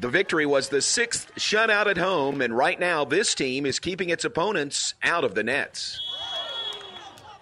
The 0.00 0.08
victory 0.08 0.44
was 0.44 0.68
the 0.68 0.82
sixth 0.82 1.32
shutout 1.36 1.86
at 1.86 1.96
home, 1.96 2.40
and 2.40 2.56
right 2.56 2.78
now 2.78 3.04
this 3.04 3.34
team 3.34 3.64
is 3.64 3.78
keeping 3.78 4.10
its 4.10 4.24
opponents 4.24 4.94
out 5.02 5.22
of 5.22 5.34
the 5.34 5.44
nets. 5.44 6.00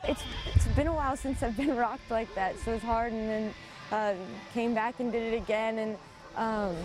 It's, 0.04 0.22
it's 0.54 0.66
been 0.68 0.86
a 0.86 0.92
while 0.92 1.16
since 1.16 1.42
I've 1.42 1.56
been 1.56 1.74
rocked 1.76 2.10
like 2.10 2.32
that, 2.34 2.58
so 2.58 2.72
it's 2.72 2.84
hard, 2.84 3.12
and 3.12 3.28
then 3.28 3.54
uh, 3.90 4.14
came 4.52 4.74
back 4.74 5.00
and 5.00 5.10
did 5.10 5.32
it 5.32 5.36
again, 5.36 5.78
and 5.78 5.96
um, 6.36 6.76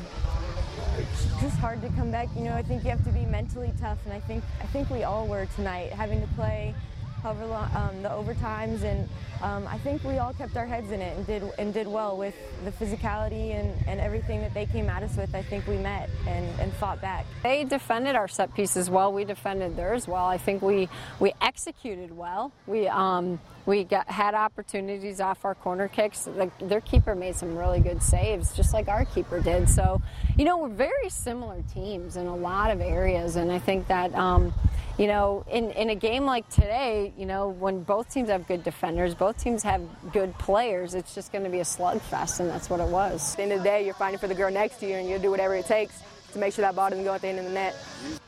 it's 0.97 1.25
just 1.41 1.57
hard 1.57 1.81
to 1.81 1.89
come 1.89 2.11
back. 2.11 2.29
You 2.35 2.43
know, 2.43 2.53
I 2.53 2.63
think 2.63 2.83
you 2.83 2.89
have 2.89 3.03
to 3.03 3.11
be 3.11 3.25
mentally 3.25 3.73
tough, 3.79 3.97
and 4.05 4.13
I 4.13 4.19
think 4.21 4.43
I 4.61 4.65
think 4.67 4.89
we 4.89 5.03
all 5.03 5.27
were 5.27 5.47
tonight, 5.55 5.91
having 5.91 6.21
to 6.21 6.27
play 6.35 6.73
however 7.21 7.45
long, 7.45 7.69
um, 7.75 8.01
the 8.03 8.09
overtimes, 8.09 8.83
and 8.83 9.07
um, 9.41 9.67
I 9.67 9.77
think 9.79 10.03
we 10.03 10.17
all 10.17 10.33
kept 10.33 10.55
our 10.57 10.65
heads 10.65 10.91
in 10.91 11.01
it 11.01 11.17
and 11.17 11.25
did 11.27 11.43
and 11.57 11.73
did 11.73 11.87
well 11.87 12.17
with 12.17 12.35
the 12.63 12.71
physicality 12.71 13.53
and, 13.59 13.73
and 13.87 13.99
everything 13.99 14.41
that 14.41 14.53
they 14.53 14.65
came 14.65 14.89
at 14.89 15.03
us 15.03 15.15
with. 15.15 15.33
I 15.35 15.43
think 15.43 15.67
we 15.67 15.77
met 15.77 16.09
and, 16.27 16.47
and 16.59 16.73
fought 16.73 17.01
back. 17.01 17.25
They 17.43 17.63
defended 17.63 18.15
our 18.15 18.27
set 18.27 18.53
pieces 18.53 18.89
well. 18.89 19.11
We 19.11 19.25
defended 19.25 19.75
theirs 19.75 20.07
well. 20.07 20.25
I 20.25 20.37
think 20.37 20.61
we 20.61 20.89
we 21.19 21.33
executed 21.41 22.15
well. 22.15 22.51
We 22.65 22.87
um, 22.87 23.39
we 23.67 23.83
got, 23.83 24.07
had 24.07 24.33
opportunities 24.33 25.19
off 25.19 25.43
our 25.43 25.53
corner 25.53 25.89
kicks. 25.89 26.27
their 26.61 26.81
keeper 26.81 27.13
made 27.13 27.35
some 27.35 27.55
really 27.55 27.81
good 27.81 28.01
saves, 28.01 28.55
just 28.55 28.73
like 28.73 28.87
our 28.87 29.03
keeper 29.03 29.41
did. 29.41 29.69
So, 29.69 30.01
you 30.37 30.45
know, 30.45 30.57
we're 30.57 30.69
very 30.69 31.09
similar 31.09 31.61
teams 31.73 32.15
in 32.15 32.27
a 32.27 32.35
lot 32.35 32.71
of 32.71 32.79
areas, 32.79 33.35
and 33.35 33.51
I 33.51 33.59
think 33.59 33.87
that. 33.87 34.15
Um, 34.15 34.53
you 34.97 35.05
know, 35.05 35.45
in, 35.47 35.69
in 35.73 35.91
a 35.91 35.95
game 35.95 36.25
like 36.25 36.49
today, 36.49 37.13
you 37.15 37.27
know, 37.27 37.49
when 37.49 37.83
both 37.83 38.11
teams 38.11 38.29
have 38.29 38.47
good 38.47 38.63
defenders, 38.63 39.13
both 39.13 39.37
teams 39.37 39.61
have 39.61 39.79
good 40.11 40.35
players, 40.39 40.95
it's 40.95 41.13
just 41.13 41.31
going 41.31 41.43
to 41.43 41.51
be 41.51 41.59
a 41.59 41.63
slugfest, 41.63 42.39
and 42.39 42.49
that's 42.49 42.67
what 42.67 42.79
it 42.79 42.87
was. 42.87 43.33
At 43.33 43.37
the 43.37 43.43
end 43.43 43.51
of 43.51 43.59
the 43.59 43.63
day, 43.63 43.85
you're 43.85 43.93
fighting 43.93 44.17
for 44.17 44.27
the 44.27 44.33
girl 44.33 44.49
next 44.49 44.77
to 44.79 44.87
you, 44.87 44.95
and 44.95 45.07
you'll 45.07 45.21
do 45.21 45.29
whatever 45.29 45.53
it 45.53 45.67
takes 45.67 46.01
to 46.33 46.39
make 46.39 46.53
sure 46.53 46.63
that 46.63 46.75
ball 46.75 46.89
doesn't 46.89 47.05
go 47.05 47.13
at 47.13 47.21
the 47.21 47.27
end 47.27 47.39
of 47.39 47.45
the 47.45 47.51
net. 47.51 47.75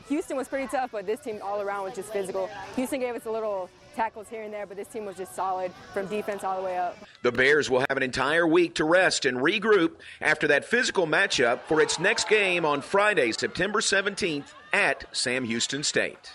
Houston 0.08 0.36
was 0.36 0.48
pretty 0.48 0.66
tough, 0.68 0.90
but 0.92 1.06
this 1.06 1.20
team 1.20 1.38
all 1.42 1.60
around 1.60 1.84
was 1.84 1.94
just 1.94 2.12
physical. 2.12 2.48
Houston 2.76 3.00
gave 3.00 3.14
us 3.14 3.26
a 3.26 3.30
little 3.30 3.68
tackles 3.94 4.28
here 4.28 4.42
and 4.42 4.52
there, 4.52 4.66
but 4.66 4.76
this 4.76 4.88
team 4.88 5.04
was 5.04 5.16
just 5.16 5.34
solid 5.34 5.72
from 5.92 6.06
defense 6.06 6.44
all 6.44 6.56
the 6.56 6.64
way 6.64 6.78
up. 6.78 6.96
The 7.22 7.32
Bears 7.32 7.68
will 7.68 7.80
have 7.80 7.96
an 7.96 8.02
entire 8.02 8.46
week 8.46 8.74
to 8.76 8.84
rest 8.84 9.24
and 9.24 9.38
regroup 9.38 9.92
after 10.20 10.48
that 10.48 10.64
physical 10.64 11.06
matchup 11.06 11.60
for 11.62 11.80
its 11.80 11.98
next 11.98 12.28
game 12.28 12.64
on 12.64 12.80
Friday, 12.80 13.32
September 13.32 13.80
17th 13.80 14.52
at 14.72 15.04
Sam 15.12 15.44
Houston 15.44 15.82
State. 15.82 16.30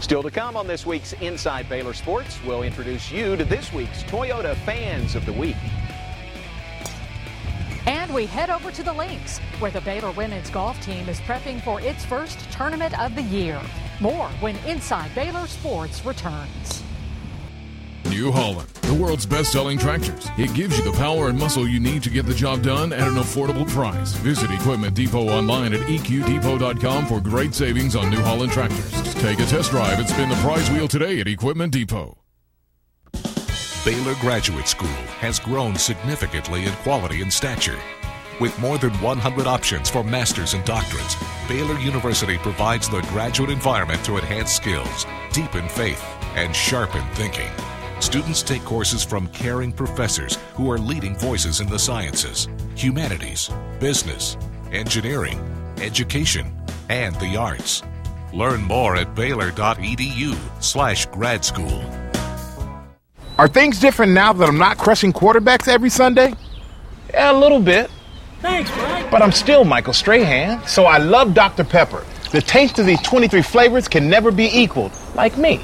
Still 0.00 0.22
to 0.22 0.30
come 0.30 0.56
on 0.56 0.66
this 0.66 0.84
week's 0.84 1.12
Inside 1.14 1.68
Baylor 1.68 1.94
Sports, 1.94 2.38
we'll 2.44 2.62
introduce 2.62 3.10
you 3.10 3.36
to 3.36 3.44
this 3.44 3.72
week's 3.72 4.02
Toyota 4.04 4.56
Fans 4.64 5.14
of 5.14 5.24
the 5.24 5.32
Week. 5.32 5.56
And 7.86 8.12
we 8.14 8.26
head 8.26 8.50
over 8.50 8.70
to 8.70 8.82
the 8.82 8.92
links, 8.92 9.38
where 9.58 9.70
the 9.70 9.80
Baylor 9.82 10.10
women's 10.12 10.50
golf 10.50 10.80
team 10.80 11.08
is 11.08 11.20
prepping 11.20 11.62
for 11.62 11.80
its 11.80 12.04
first 12.04 12.38
tournament 12.50 12.98
of 12.98 13.14
the 13.14 13.22
year. 13.22 13.60
More 14.00 14.28
when 14.40 14.56
Inside 14.66 15.14
Baylor 15.14 15.46
Sports 15.46 16.04
returns. 16.04 16.82
New 18.06 18.30
Holland, 18.30 18.68
the 18.82 18.94
world's 18.94 19.26
best 19.26 19.50
selling 19.50 19.78
tractors. 19.78 20.28
It 20.38 20.52
gives 20.54 20.78
you 20.78 20.84
the 20.84 20.96
power 20.96 21.28
and 21.28 21.38
muscle 21.38 21.66
you 21.66 21.80
need 21.80 22.02
to 22.04 22.10
get 22.10 22.26
the 22.26 22.34
job 22.34 22.62
done 22.62 22.92
at 22.92 23.08
an 23.08 23.14
affordable 23.14 23.68
price. 23.68 24.12
Visit 24.12 24.50
Equipment 24.50 24.94
Depot 24.94 25.28
online 25.28 25.72
at 25.72 25.80
eqdepot.com 25.80 27.06
for 27.06 27.20
great 27.20 27.54
savings 27.54 27.96
on 27.96 28.10
New 28.10 28.20
Holland 28.20 28.52
tractors. 28.52 29.14
Take 29.14 29.40
a 29.40 29.46
test 29.46 29.70
drive 29.70 29.98
and 29.98 30.08
spin 30.08 30.28
the 30.28 30.36
prize 30.36 30.70
wheel 30.70 30.86
today 30.86 31.20
at 31.20 31.28
Equipment 31.28 31.72
Depot. 31.72 32.23
Baylor 33.84 34.14
Graduate 34.14 34.66
School 34.66 34.88
has 35.20 35.38
grown 35.38 35.76
significantly 35.76 36.64
in 36.64 36.72
quality 36.76 37.20
and 37.20 37.30
stature. 37.30 37.78
With 38.40 38.58
more 38.58 38.78
than 38.78 38.92
100 38.92 39.46
options 39.46 39.90
for 39.90 40.02
masters 40.02 40.54
and 40.54 40.64
doctorates, 40.64 41.18
Baylor 41.46 41.78
University 41.78 42.38
provides 42.38 42.88
the 42.88 43.02
graduate 43.02 43.50
environment 43.50 44.02
to 44.06 44.16
enhance 44.16 44.52
skills, 44.52 45.04
deepen 45.34 45.68
faith, 45.68 46.02
and 46.34 46.56
sharpen 46.56 47.04
thinking. 47.12 47.50
Students 48.00 48.42
take 48.42 48.64
courses 48.64 49.04
from 49.04 49.28
caring 49.28 49.70
professors 49.70 50.38
who 50.54 50.70
are 50.70 50.78
leading 50.78 51.14
voices 51.14 51.60
in 51.60 51.68
the 51.68 51.78
sciences, 51.78 52.48
humanities, 52.74 53.50
business, 53.80 54.38
engineering, 54.72 55.38
education, 55.82 56.56
and 56.88 57.14
the 57.16 57.36
arts. 57.36 57.82
Learn 58.32 58.62
more 58.62 58.96
at 58.96 59.14
baylor.edu 59.14 60.38
slash 60.62 61.04
grad 61.06 61.44
school. 61.44 61.84
Are 63.36 63.48
things 63.48 63.80
different 63.80 64.12
now 64.12 64.32
that 64.32 64.48
I'm 64.48 64.58
not 64.58 64.78
crushing 64.78 65.12
quarterbacks 65.12 65.66
every 65.66 65.90
Sunday? 65.90 66.34
Yeah, 67.10 67.32
a 67.32 67.36
little 67.36 67.58
bit. 67.58 67.90
Thanks, 68.40 68.70
Mike. 68.76 69.10
But 69.10 69.22
I'm 69.22 69.32
still 69.32 69.64
Michael 69.64 69.92
Strahan, 69.92 70.64
so 70.66 70.84
I 70.84 70.98
love 70.98 71.34
Dr. 71.34 71.64
Pepper. 71.64 72.04
The 72.30 72.40
taste 72.40 72.78
of 72.78 72.86
these 72.86 73.00
23 73.02 73.42
flavors 73.42 73.88
can 73.88 74.08
never 74.08 74.30
be 74.30 74.44
equaled, 74.46 74.92
like 75.16 75.36
me. 75.36 75.60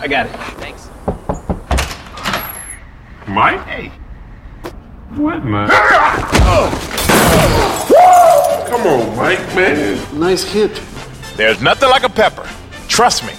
I 0.00 0.06
got 0.06 0.26
it. 0.26 0.32
Thanks. 0.58 0.88
Mike? 3.26 3.60
Hey. 3.66 3.88
What, 5.16 5.44
man? 5.44 5.68
Oh! 5.72 6.84
Come 8.68 8.86
on, 8.86 9.16
Mike, 9.16 9.40
man. 9.56 10.20
Nice 10.20 10.44
hit. 10.44 10.80
There's 11.36 11.60
nothing 11.60 11.88
like 11.88 12.04
a 12.04 12.08
pepper. 12.08 12.48
Trust 12.86 13.24
me, 13.26 13.32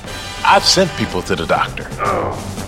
I've 0.43 0.65
sent 0.65 0.91
people 0.97 1.21
to 1.21 1.36
the 1.36 1.45
doctor. 1.45 1.88
Oh. 1.99 2.58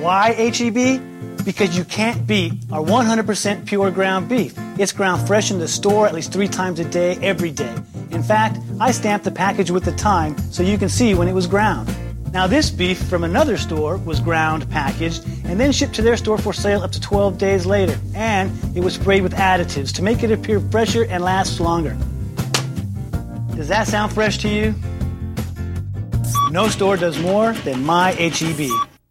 Why 0.00 0.32
HEB? 0.32 1.44
Because 1.44 1.76
you 1.76 1.84
can't 1.84 2.26
beat 2.26 2.54
our 2.72 2.82
100% 2.82 3.66
pure 3.66 3.90
ground 3.90 4.30
beef. 4.30 4.54
It's 4.78 4.92
ground 4.92 5.26
fresh 5.26 5.50
in 5.50 5.58
the 5.58 5.68
store 5.68 6.06
at 6.06 6.14
least 6.14 6.32
three 6.32 6.48
times 6.48 6.80
a 6.80 6.86
day, 6.86 7.18
every 7.20 7.50
day. 7.50 7.74
In 8.10 8.22
fact, 8.22 8.58
I 8.80 8.92
stamped 8.92 9.26
the 9.26 9.30
package 9.30 9.70
with 9.70 9.84
the 9.84 9.92
time 9.92 10.38
so 10.50 10.62
you 10.62 10.78
can 10.78 10.88
see 10.88 11.12
when 11.12 11.28
it 11.28 11.34
was 11.34 11.46
ground. 11.46 11.94
Now, 12.32 12.46
this 12.46 12.70
beef 12.70 13.02
from 13.10 13.24
another 13.24 13.58
store 13.58 13.98
was 13.98 14.20
ground, 14.20 14.70
packaged, 14.70 15.22
and 15.44 15.60
then 15.60 15.70
shipped 15.70 15.94
to 15.96 16.02
their 16.02 16.16
store 16.16 16.38
for 16.38 16.54
sale 16.54 16.80
up 16.80 16.92
to 16.92 17.00
12 17.00 17.36
days 17.36 17.66
later. 17.66 18.00
And 18.14 18.50
it 18.74 18.80
was 18.82 18.94
sprayed 18.94 19.22
with 19.22 19.34
additives 19.34 19.92
to 19.96 20.02
make 20.02 20.22
it 20.22 20.32
appear 20.32 20.60
fresher 20.60 21.04
and 21.10 21.22
last 21.22 21.60
longer. 21.60 21.94
Does 23.54 23.68
that 23.68 23.86
sound 23.86 24.14
fresh 24.14 24.38
to 24.38 24.48
you? 24.48 24.74
No 26.50 26.68
store 26.68 26.96
does 26.96 27.18
more 27.18 27.52
than 27.52 27.84
my 27.84 28.12
HEB. 28.12 28.89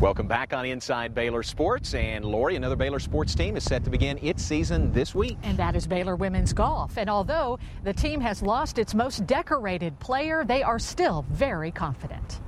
Welcome 0.00 0.26
back 0.26 0.54
on 0.54 0.64
Inside 0.64 1.14
Baylor 1.14 1.42
Sports. 1.42 1.92
And 1.92 2.24
Lori, 2.24 2.56
another 2.56 2.74
Baylor 2.74 2.98
sports 2.98 3.34
team 3.34 3.54
is 3.54 3.64
set 3.64 3.84
to 3.84 3.90
begin 3.90 4.18
its 4.22 4.42
season 4.42 4.90
this 4.92 5.14
week. 5.14 5.36
And 5.42 5.58
that 5.58 5.76
is 5.76 5.86
Baylor 5.86 6.16
women's 6.16 6.54
golf. 6.54 6.96
And 6.96 7.10
although 7.10 7.58
the 7.84 7.92
team 7.92 8.18
has 8.22 8.40
lost 8.40 8.78
its 8.78 8.94
most 8.94 9.26
decorated 9.26 9.98
player, 9.98 10.42
they 10.42 10.62
are 10.62 10.78
still 10.78 11.26
very 11.28 11.70
confident. 11.70 12.40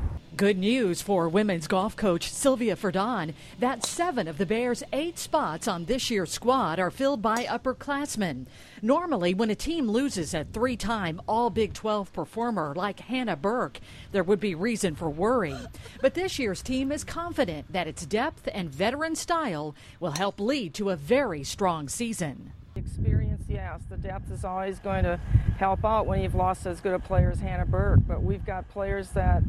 Good 0.43 0.59
news 0.59 1.01
for 1.01 1.29
women's 1.29 1.69
golf 1.69 1.95
coach 1.95 2.29
Sylvia 2.29 2.75
Ferdon 2.75 3.33
that 3.61 3.87
seven 3.87 4.27
of 4.27 4.39
the 4.39 4.45
Bears' 4.45 4.83
eight 4.93 5.17
spots 5.17 5.69
on 5.69 5.85
this 5.85 6.11
year's 6.11 6.33
squad 6.33 6.81
are 6.81 6.91
filled 6.91 7.23
by 7.23 7.45
upperclassmen. 7.45 8.47
Normally, 8.83 9.35
when 9.35 9.51
a 9.51 9.55
team 9.55 9.89
loses 9.89 10.35
a 10.35 10.43
three 10.43 10.77
time 10.77 11.23
All 11.29 11.49
Big 11.49 11.75
12 11.75 12.13
performer 12.13 12.75
like 12.75 12.99
Hannah 12.99 13.37
Burke, 13.37 13.79
there 14.11 14.25
would 14.25 14.41
be 14.41 14.57
reason 14.57 14.97
for 14.97 15.09
worry. 15.09 15.57
But 16.01 16.15
this 16.15 16.41
year's 16.41 16.61
team 16.61 16.91
is 16.91 17.05
confident 17.05 17.73
that 17.73 17.87
its 17.87 18.05
depth 18.05 18.49
and 18.53 18.69
veteran 18.69 19.15
style 19.15 19.77
will 20.01 20.11
help 20.11 20.41
lead 20.41 20.75
to 20.75 20.91
a 20.91 20.97
very 20.97 21.45
strong 21.45 21.89
season. 21.89 22.53
Experience, 22.75 23.32
yes. 23.53 23.81
The 23.89 23.97
depth 23.97 24.31
is 24.31 24.45
always 24.45 24.79
going 24.79 25.05
to 25.05 25.21
help 25.59 25.85
out 25.85 26.07
when 26.07 26.21
you've 26.21 26.35
lost 26.35 26.67
as 26.67 26.81
good 26.81 26.95
a 26.95 26.99
player 26.99 27.31
as 27.31 27.41
Hannah 27.41 27.67
Burke. 27.67 28.01
But 28.07 28.23
we've 28.23 28.45
got 28.45 28.69
players 28.69 29.11
that 29.11 29.43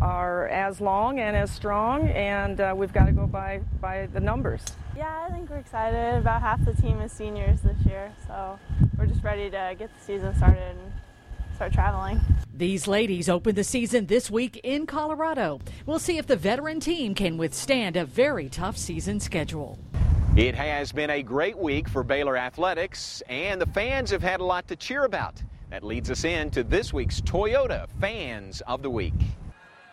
are 0.00 0.48
as 0.48 0.80
long 0.80 1.20
and 1.20 1.36
as 1.36 1.50
strong, 1.50 2.08
and 2.08 2.60
uh, 2.60 2.74
we've 2.76 2.92
got 2.92 3.06
to 3.06 3.12
go 3.12 3.26
by, 3.26 3.60
by 3.80 4.06
the 4.06 4.20
numbers. 4.20 4.62
Yeah, 4.96 5.26
I 5.26 5.32
think 5.32 5.48
we're 5.48 5.58
excited. 5.58 6.18
About 6.18 6.42
half 6.42 6.64
the 6.64 6.74
team 6.74 7.00
is 7.00 7.12
seniors 7.12 7.60
this 7.60 7.78
year, 7.86 8.12
so 8.26 8.58
we're 8.98 9.06
just 9.06 9.24
ready 9.24 9.50
to 9.50 9.74
get 9.78 9.90
the 9.96 10.04
season 10.04 10.34
started 10.36 10.76
and 10.76 10.92
start 11.54 11.72
traveling. 11.72 12.20
These 12.52 12.86
ladies 12.86 13.28
open 13.28 13.54
the 13.54 13.64
season 13.64 14.06
this 14.06 14.30
week 14.30 14.60
in 14.62 14.86
Colorado. 14.86 15.60
We'll 15.86 15.98
see 15.98 16.18
if 16.18 16.26
the 16.26 16.36
veteran 16.36 16.80
team 16.80 17.14
can 17.14 17.36
withstand 17.36 17.96
a 17.96 18.04
very 18.04 18.48
tough 18.48 18.76
season 18.76 19.20
schedule. 19.20 19.78
It 20.36 20.56
has 20.56 20.90
been 20.90 21.10
a 21.10 21.22
great 21.22 21.56
week 21.56 21.88
for 21.88 22.02
Baylor 22.02 22.36
Athletics, 22.36 23.22
and 23.28 23.60
the 23.60 23.66
fans 23.66 24.10
have 24.10 24.24
had 24.24 24.40
a 24.40 24.44
lot 24.44 24.66
to 24.66 24.74
cheer 24.74 25.04
about. 25.04 25.40
That 25.70 25.84
leads 25.84 26.10
us 26.10 26.24
into 26.24 26.64
this 26.64 26.92
week's 26.92 27.20
Toyota 27.20 27.86
Fans 28.00 28.60
of 28.62 28.82
the 28.82 28.90
Week. 28.90 29.14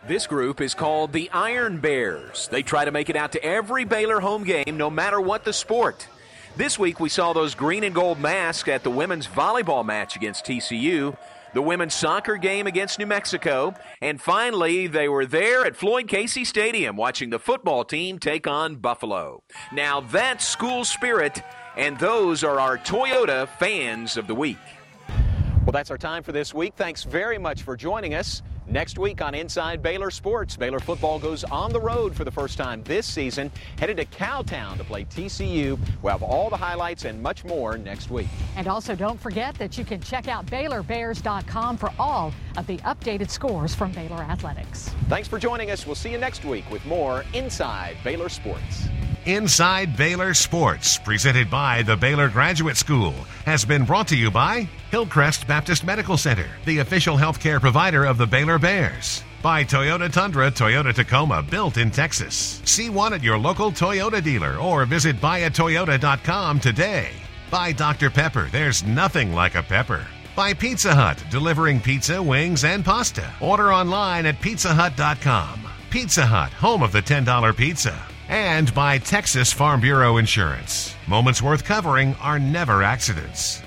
This 0.08 0.26
group 0.26 0.60
is 0.60 0.74
called 0.74 1.12
the 1.12 1.30
Iron 1.30 1.78
Bears. 1.78 2.48
They 2.48 2.64
try 2.64 2.84
to 2.84 2.90
make 2.90 3.08
it 3.08 3.14
out 3.14 3.30
to 3.32 3.44
every 3.44 3.84
Baylor 3.84 4.18
home 4.18 4.42
game, 4.42 4.76
no 4.76 4.90
matter 4.90 5.20
what 5.20 5.44
the 5.44 5.52
sport. 5.52 6.08
This 6.56 6.76
week 6.76 6.98
we 6.98 7.08
saw 7.08 7.32
those 7.32 7.54
green 7.54 7.84
and 7.84 7.94
gold 7.94 8.18
masks 8.18 8.68
at 8.68 8.82
the 8.82 8.90
women's 8.90 9.28
volleyball 9.28 9.86
match 9.86 10.16
against 10.16 10.44
TCU, 10.44 11.16
the 11.54 11.62
women's 11.62 11.94
soccer 11.94 12.36
game 12.36 12.66
against 12.66 12.98
New 12.98 13.06
Mexico, 13.06 13.74
and 14.00 14.20
finally 14.20 14.86
they 14.86 15.08
were 15.08 15.26
there 15.26 15.64
at 15.64 15.76
Floyd 15.76 16.08
Casey 16.08 16.44
Stadium 16.44 16.96
watching 16.96 17.30
the 17.30 17.38
football 17.38 17.84
team 17.84 18.18
take 18.18 18.46
on 18.46 18.76
Buffalo. 18.76 19.42
Now 19.72 20.00
that's 20.00 20.46
school 20.46 20.84
spirit, 20.84 21.42
and 21.76 21.98
those 21.98 22.42
are 22.44 22.60
our 22.60 22.78
Toyota 22.78 23.48
fans 23.58 24.16
of 24.16 24.26
the 24.26 24.34
week. 24.34 24.58
Well, 25.72 25.78
that's 25.78 25.90
our 25.90 25.96
time 25.96 26.22
for 26.22 26.32
this 26.32 26.52
week. 26.52 26.74
Thanks 26.76 27.02
very 27.02 27.38
much 27.38 27.62
for 27.62 27.78
joining 27.78 28.12
us. 28.12 28.42
Next 28.66 28.98
week 28.98 29.22
on 29.22 29.34
Inside 29.34 29.80
Baylor 29.80 30.10
Sports, 30.10 30.54
Baylor 30.54 30.78
football 30.78 31.18
goes 31.18 31.44
on 31.44 31.72
the 31.72 31.80
road 31.80 32.14
for 32.14 32.24
the 32.24 32.30
first 32.30 32.58
time 32.58 32.82
this 32.84 33.06
season, 33.06 33.50
headed 33.78 33.96
to 33.96 34.04
Cowtown 34.04 34.76
to 34.76 34.84
play 34.84 35.06
TCU. 35.06 35.78
We'll 36.02 36.12
have 36.12 36.22
all 36.22 36.50
the 36.50 36.58
highlights 36.58 37.06
and 37.06 37.22
much 37.22 37.46
more 37.46 37.78
next 37.78 38.10
week. 38.10 38.28
And 38.54 38.68
also 38.68 38.94
don't 38.94 39.18
forget 39.18 39.54
that 39.54 39.78
you 39.78 39.84
can 39.86 40.02
check 40.02 40.28
out 40.28 40.44
BaylorBears.com 40.44 41.78
for 41.78 41.90
all 41.98 42.34
of 42.58 42.66
the 42.66 42.76
updated 42.78 43.30
scores 43.30 43.74
from 43.74 43.92
Baylor 43.92 44.20
Athletics. 44.24 44.90
Thanks 45.08 45.26
for 45.26 45.38
joining 45.38 45.70
us. 45.70 45.86
We'll 45.86 45.94
see 45.94 46.12
you 46.12 46.18
next 46.18 46.44
week 46.44 46.70
with 46.70 46.84
more 46.84 47.24
Inside 47.32 47.96
Baylor 48.04 48.28
Sports. 48.28 48.88
Inside 49.26 49.96
Baylor 49.96 50.34
Sports, 50.34 50.98
presented 50.98 51.48
by 51.48 51.82
the 51.82 51.96
Baylor 51.96 52.28
Graduate 52.28 52.76
School, 52.76 53.12
has 53.46 53.64
been 53.64 53.84
brought 53.84 54.08
to 54.08 54.16
you 54.16 54.32
by 54.32 54.68
Hillcrest 54.90 55.46
Baptist 55.46 55.84
Medical 55.84 56.16
Center, 56.16 56.48
the 56.64 56.80
official 56.80 57.16
healthcare 57.16 57.60
provider 57.60 58.04
of 58.04 58.18
the 58.18 58.26
Baylor 58.26 58.58
Bears. 58.58 59.22
By 59.40 59.62
Toyota 59.62 60.12
Tundra, 60.12 60.50
Toyota 60.50 60.92
Tacoma, 60.92 61.40
built 61.40 61.76
in 61.76 61.92
Texas. 61.92 62.60
See 62.64 62.90
one 62.90 63.12
at 63.12 63.22
your 63.22 63.38
local 63.38 63.70
Toyota 63.70 64.20
dealer 64.20 64.56
or 64.56 64.86
visit 64.86 65.20
buyatoyota.com 65.20 66.58
today. 66.58 67.10
By 67.48 67.70
Dr. 67.70 68.10
Pepper, 68.10 68.48
there's 68.50 68.82
nothing 68.82 69.32
like 69.32 69.54
a 69.54 69.62
pepper. 69.62 70.04
By 70.34 70.52
Pizza 70.52 70.96
Hut, 70.96 71.22
delivering 71.30 71.80
pizza, 71.80 72.20
wings, 72.20 72.64
and 72.64 72.84
pasta. 72.84 73.32
Order 73.38 73.72
online 73.72 74.26
at 74.26 74.40
pizzahut.com. 74.40 75.60
Pizza 75.90 76.26
Hut, 76.26 76.50
home 76.52 76.82
of 76.82 76.90
the 76.90 77.02
$10 77.02 77.56
pizza 77.56 78.08
and 78.28 78.74
by 78.74 78.98
Texas 78.98 79.52
Farm 79.52 79.80
Bureau 79.80 80.16
Insurance. 80.16 80.94
Moments 81.06 81.40
worth 81.40 81.64
covering 81.64 82.14
are 82.16 82.38
never 82.38 82.82
accidents. 82.82 83.61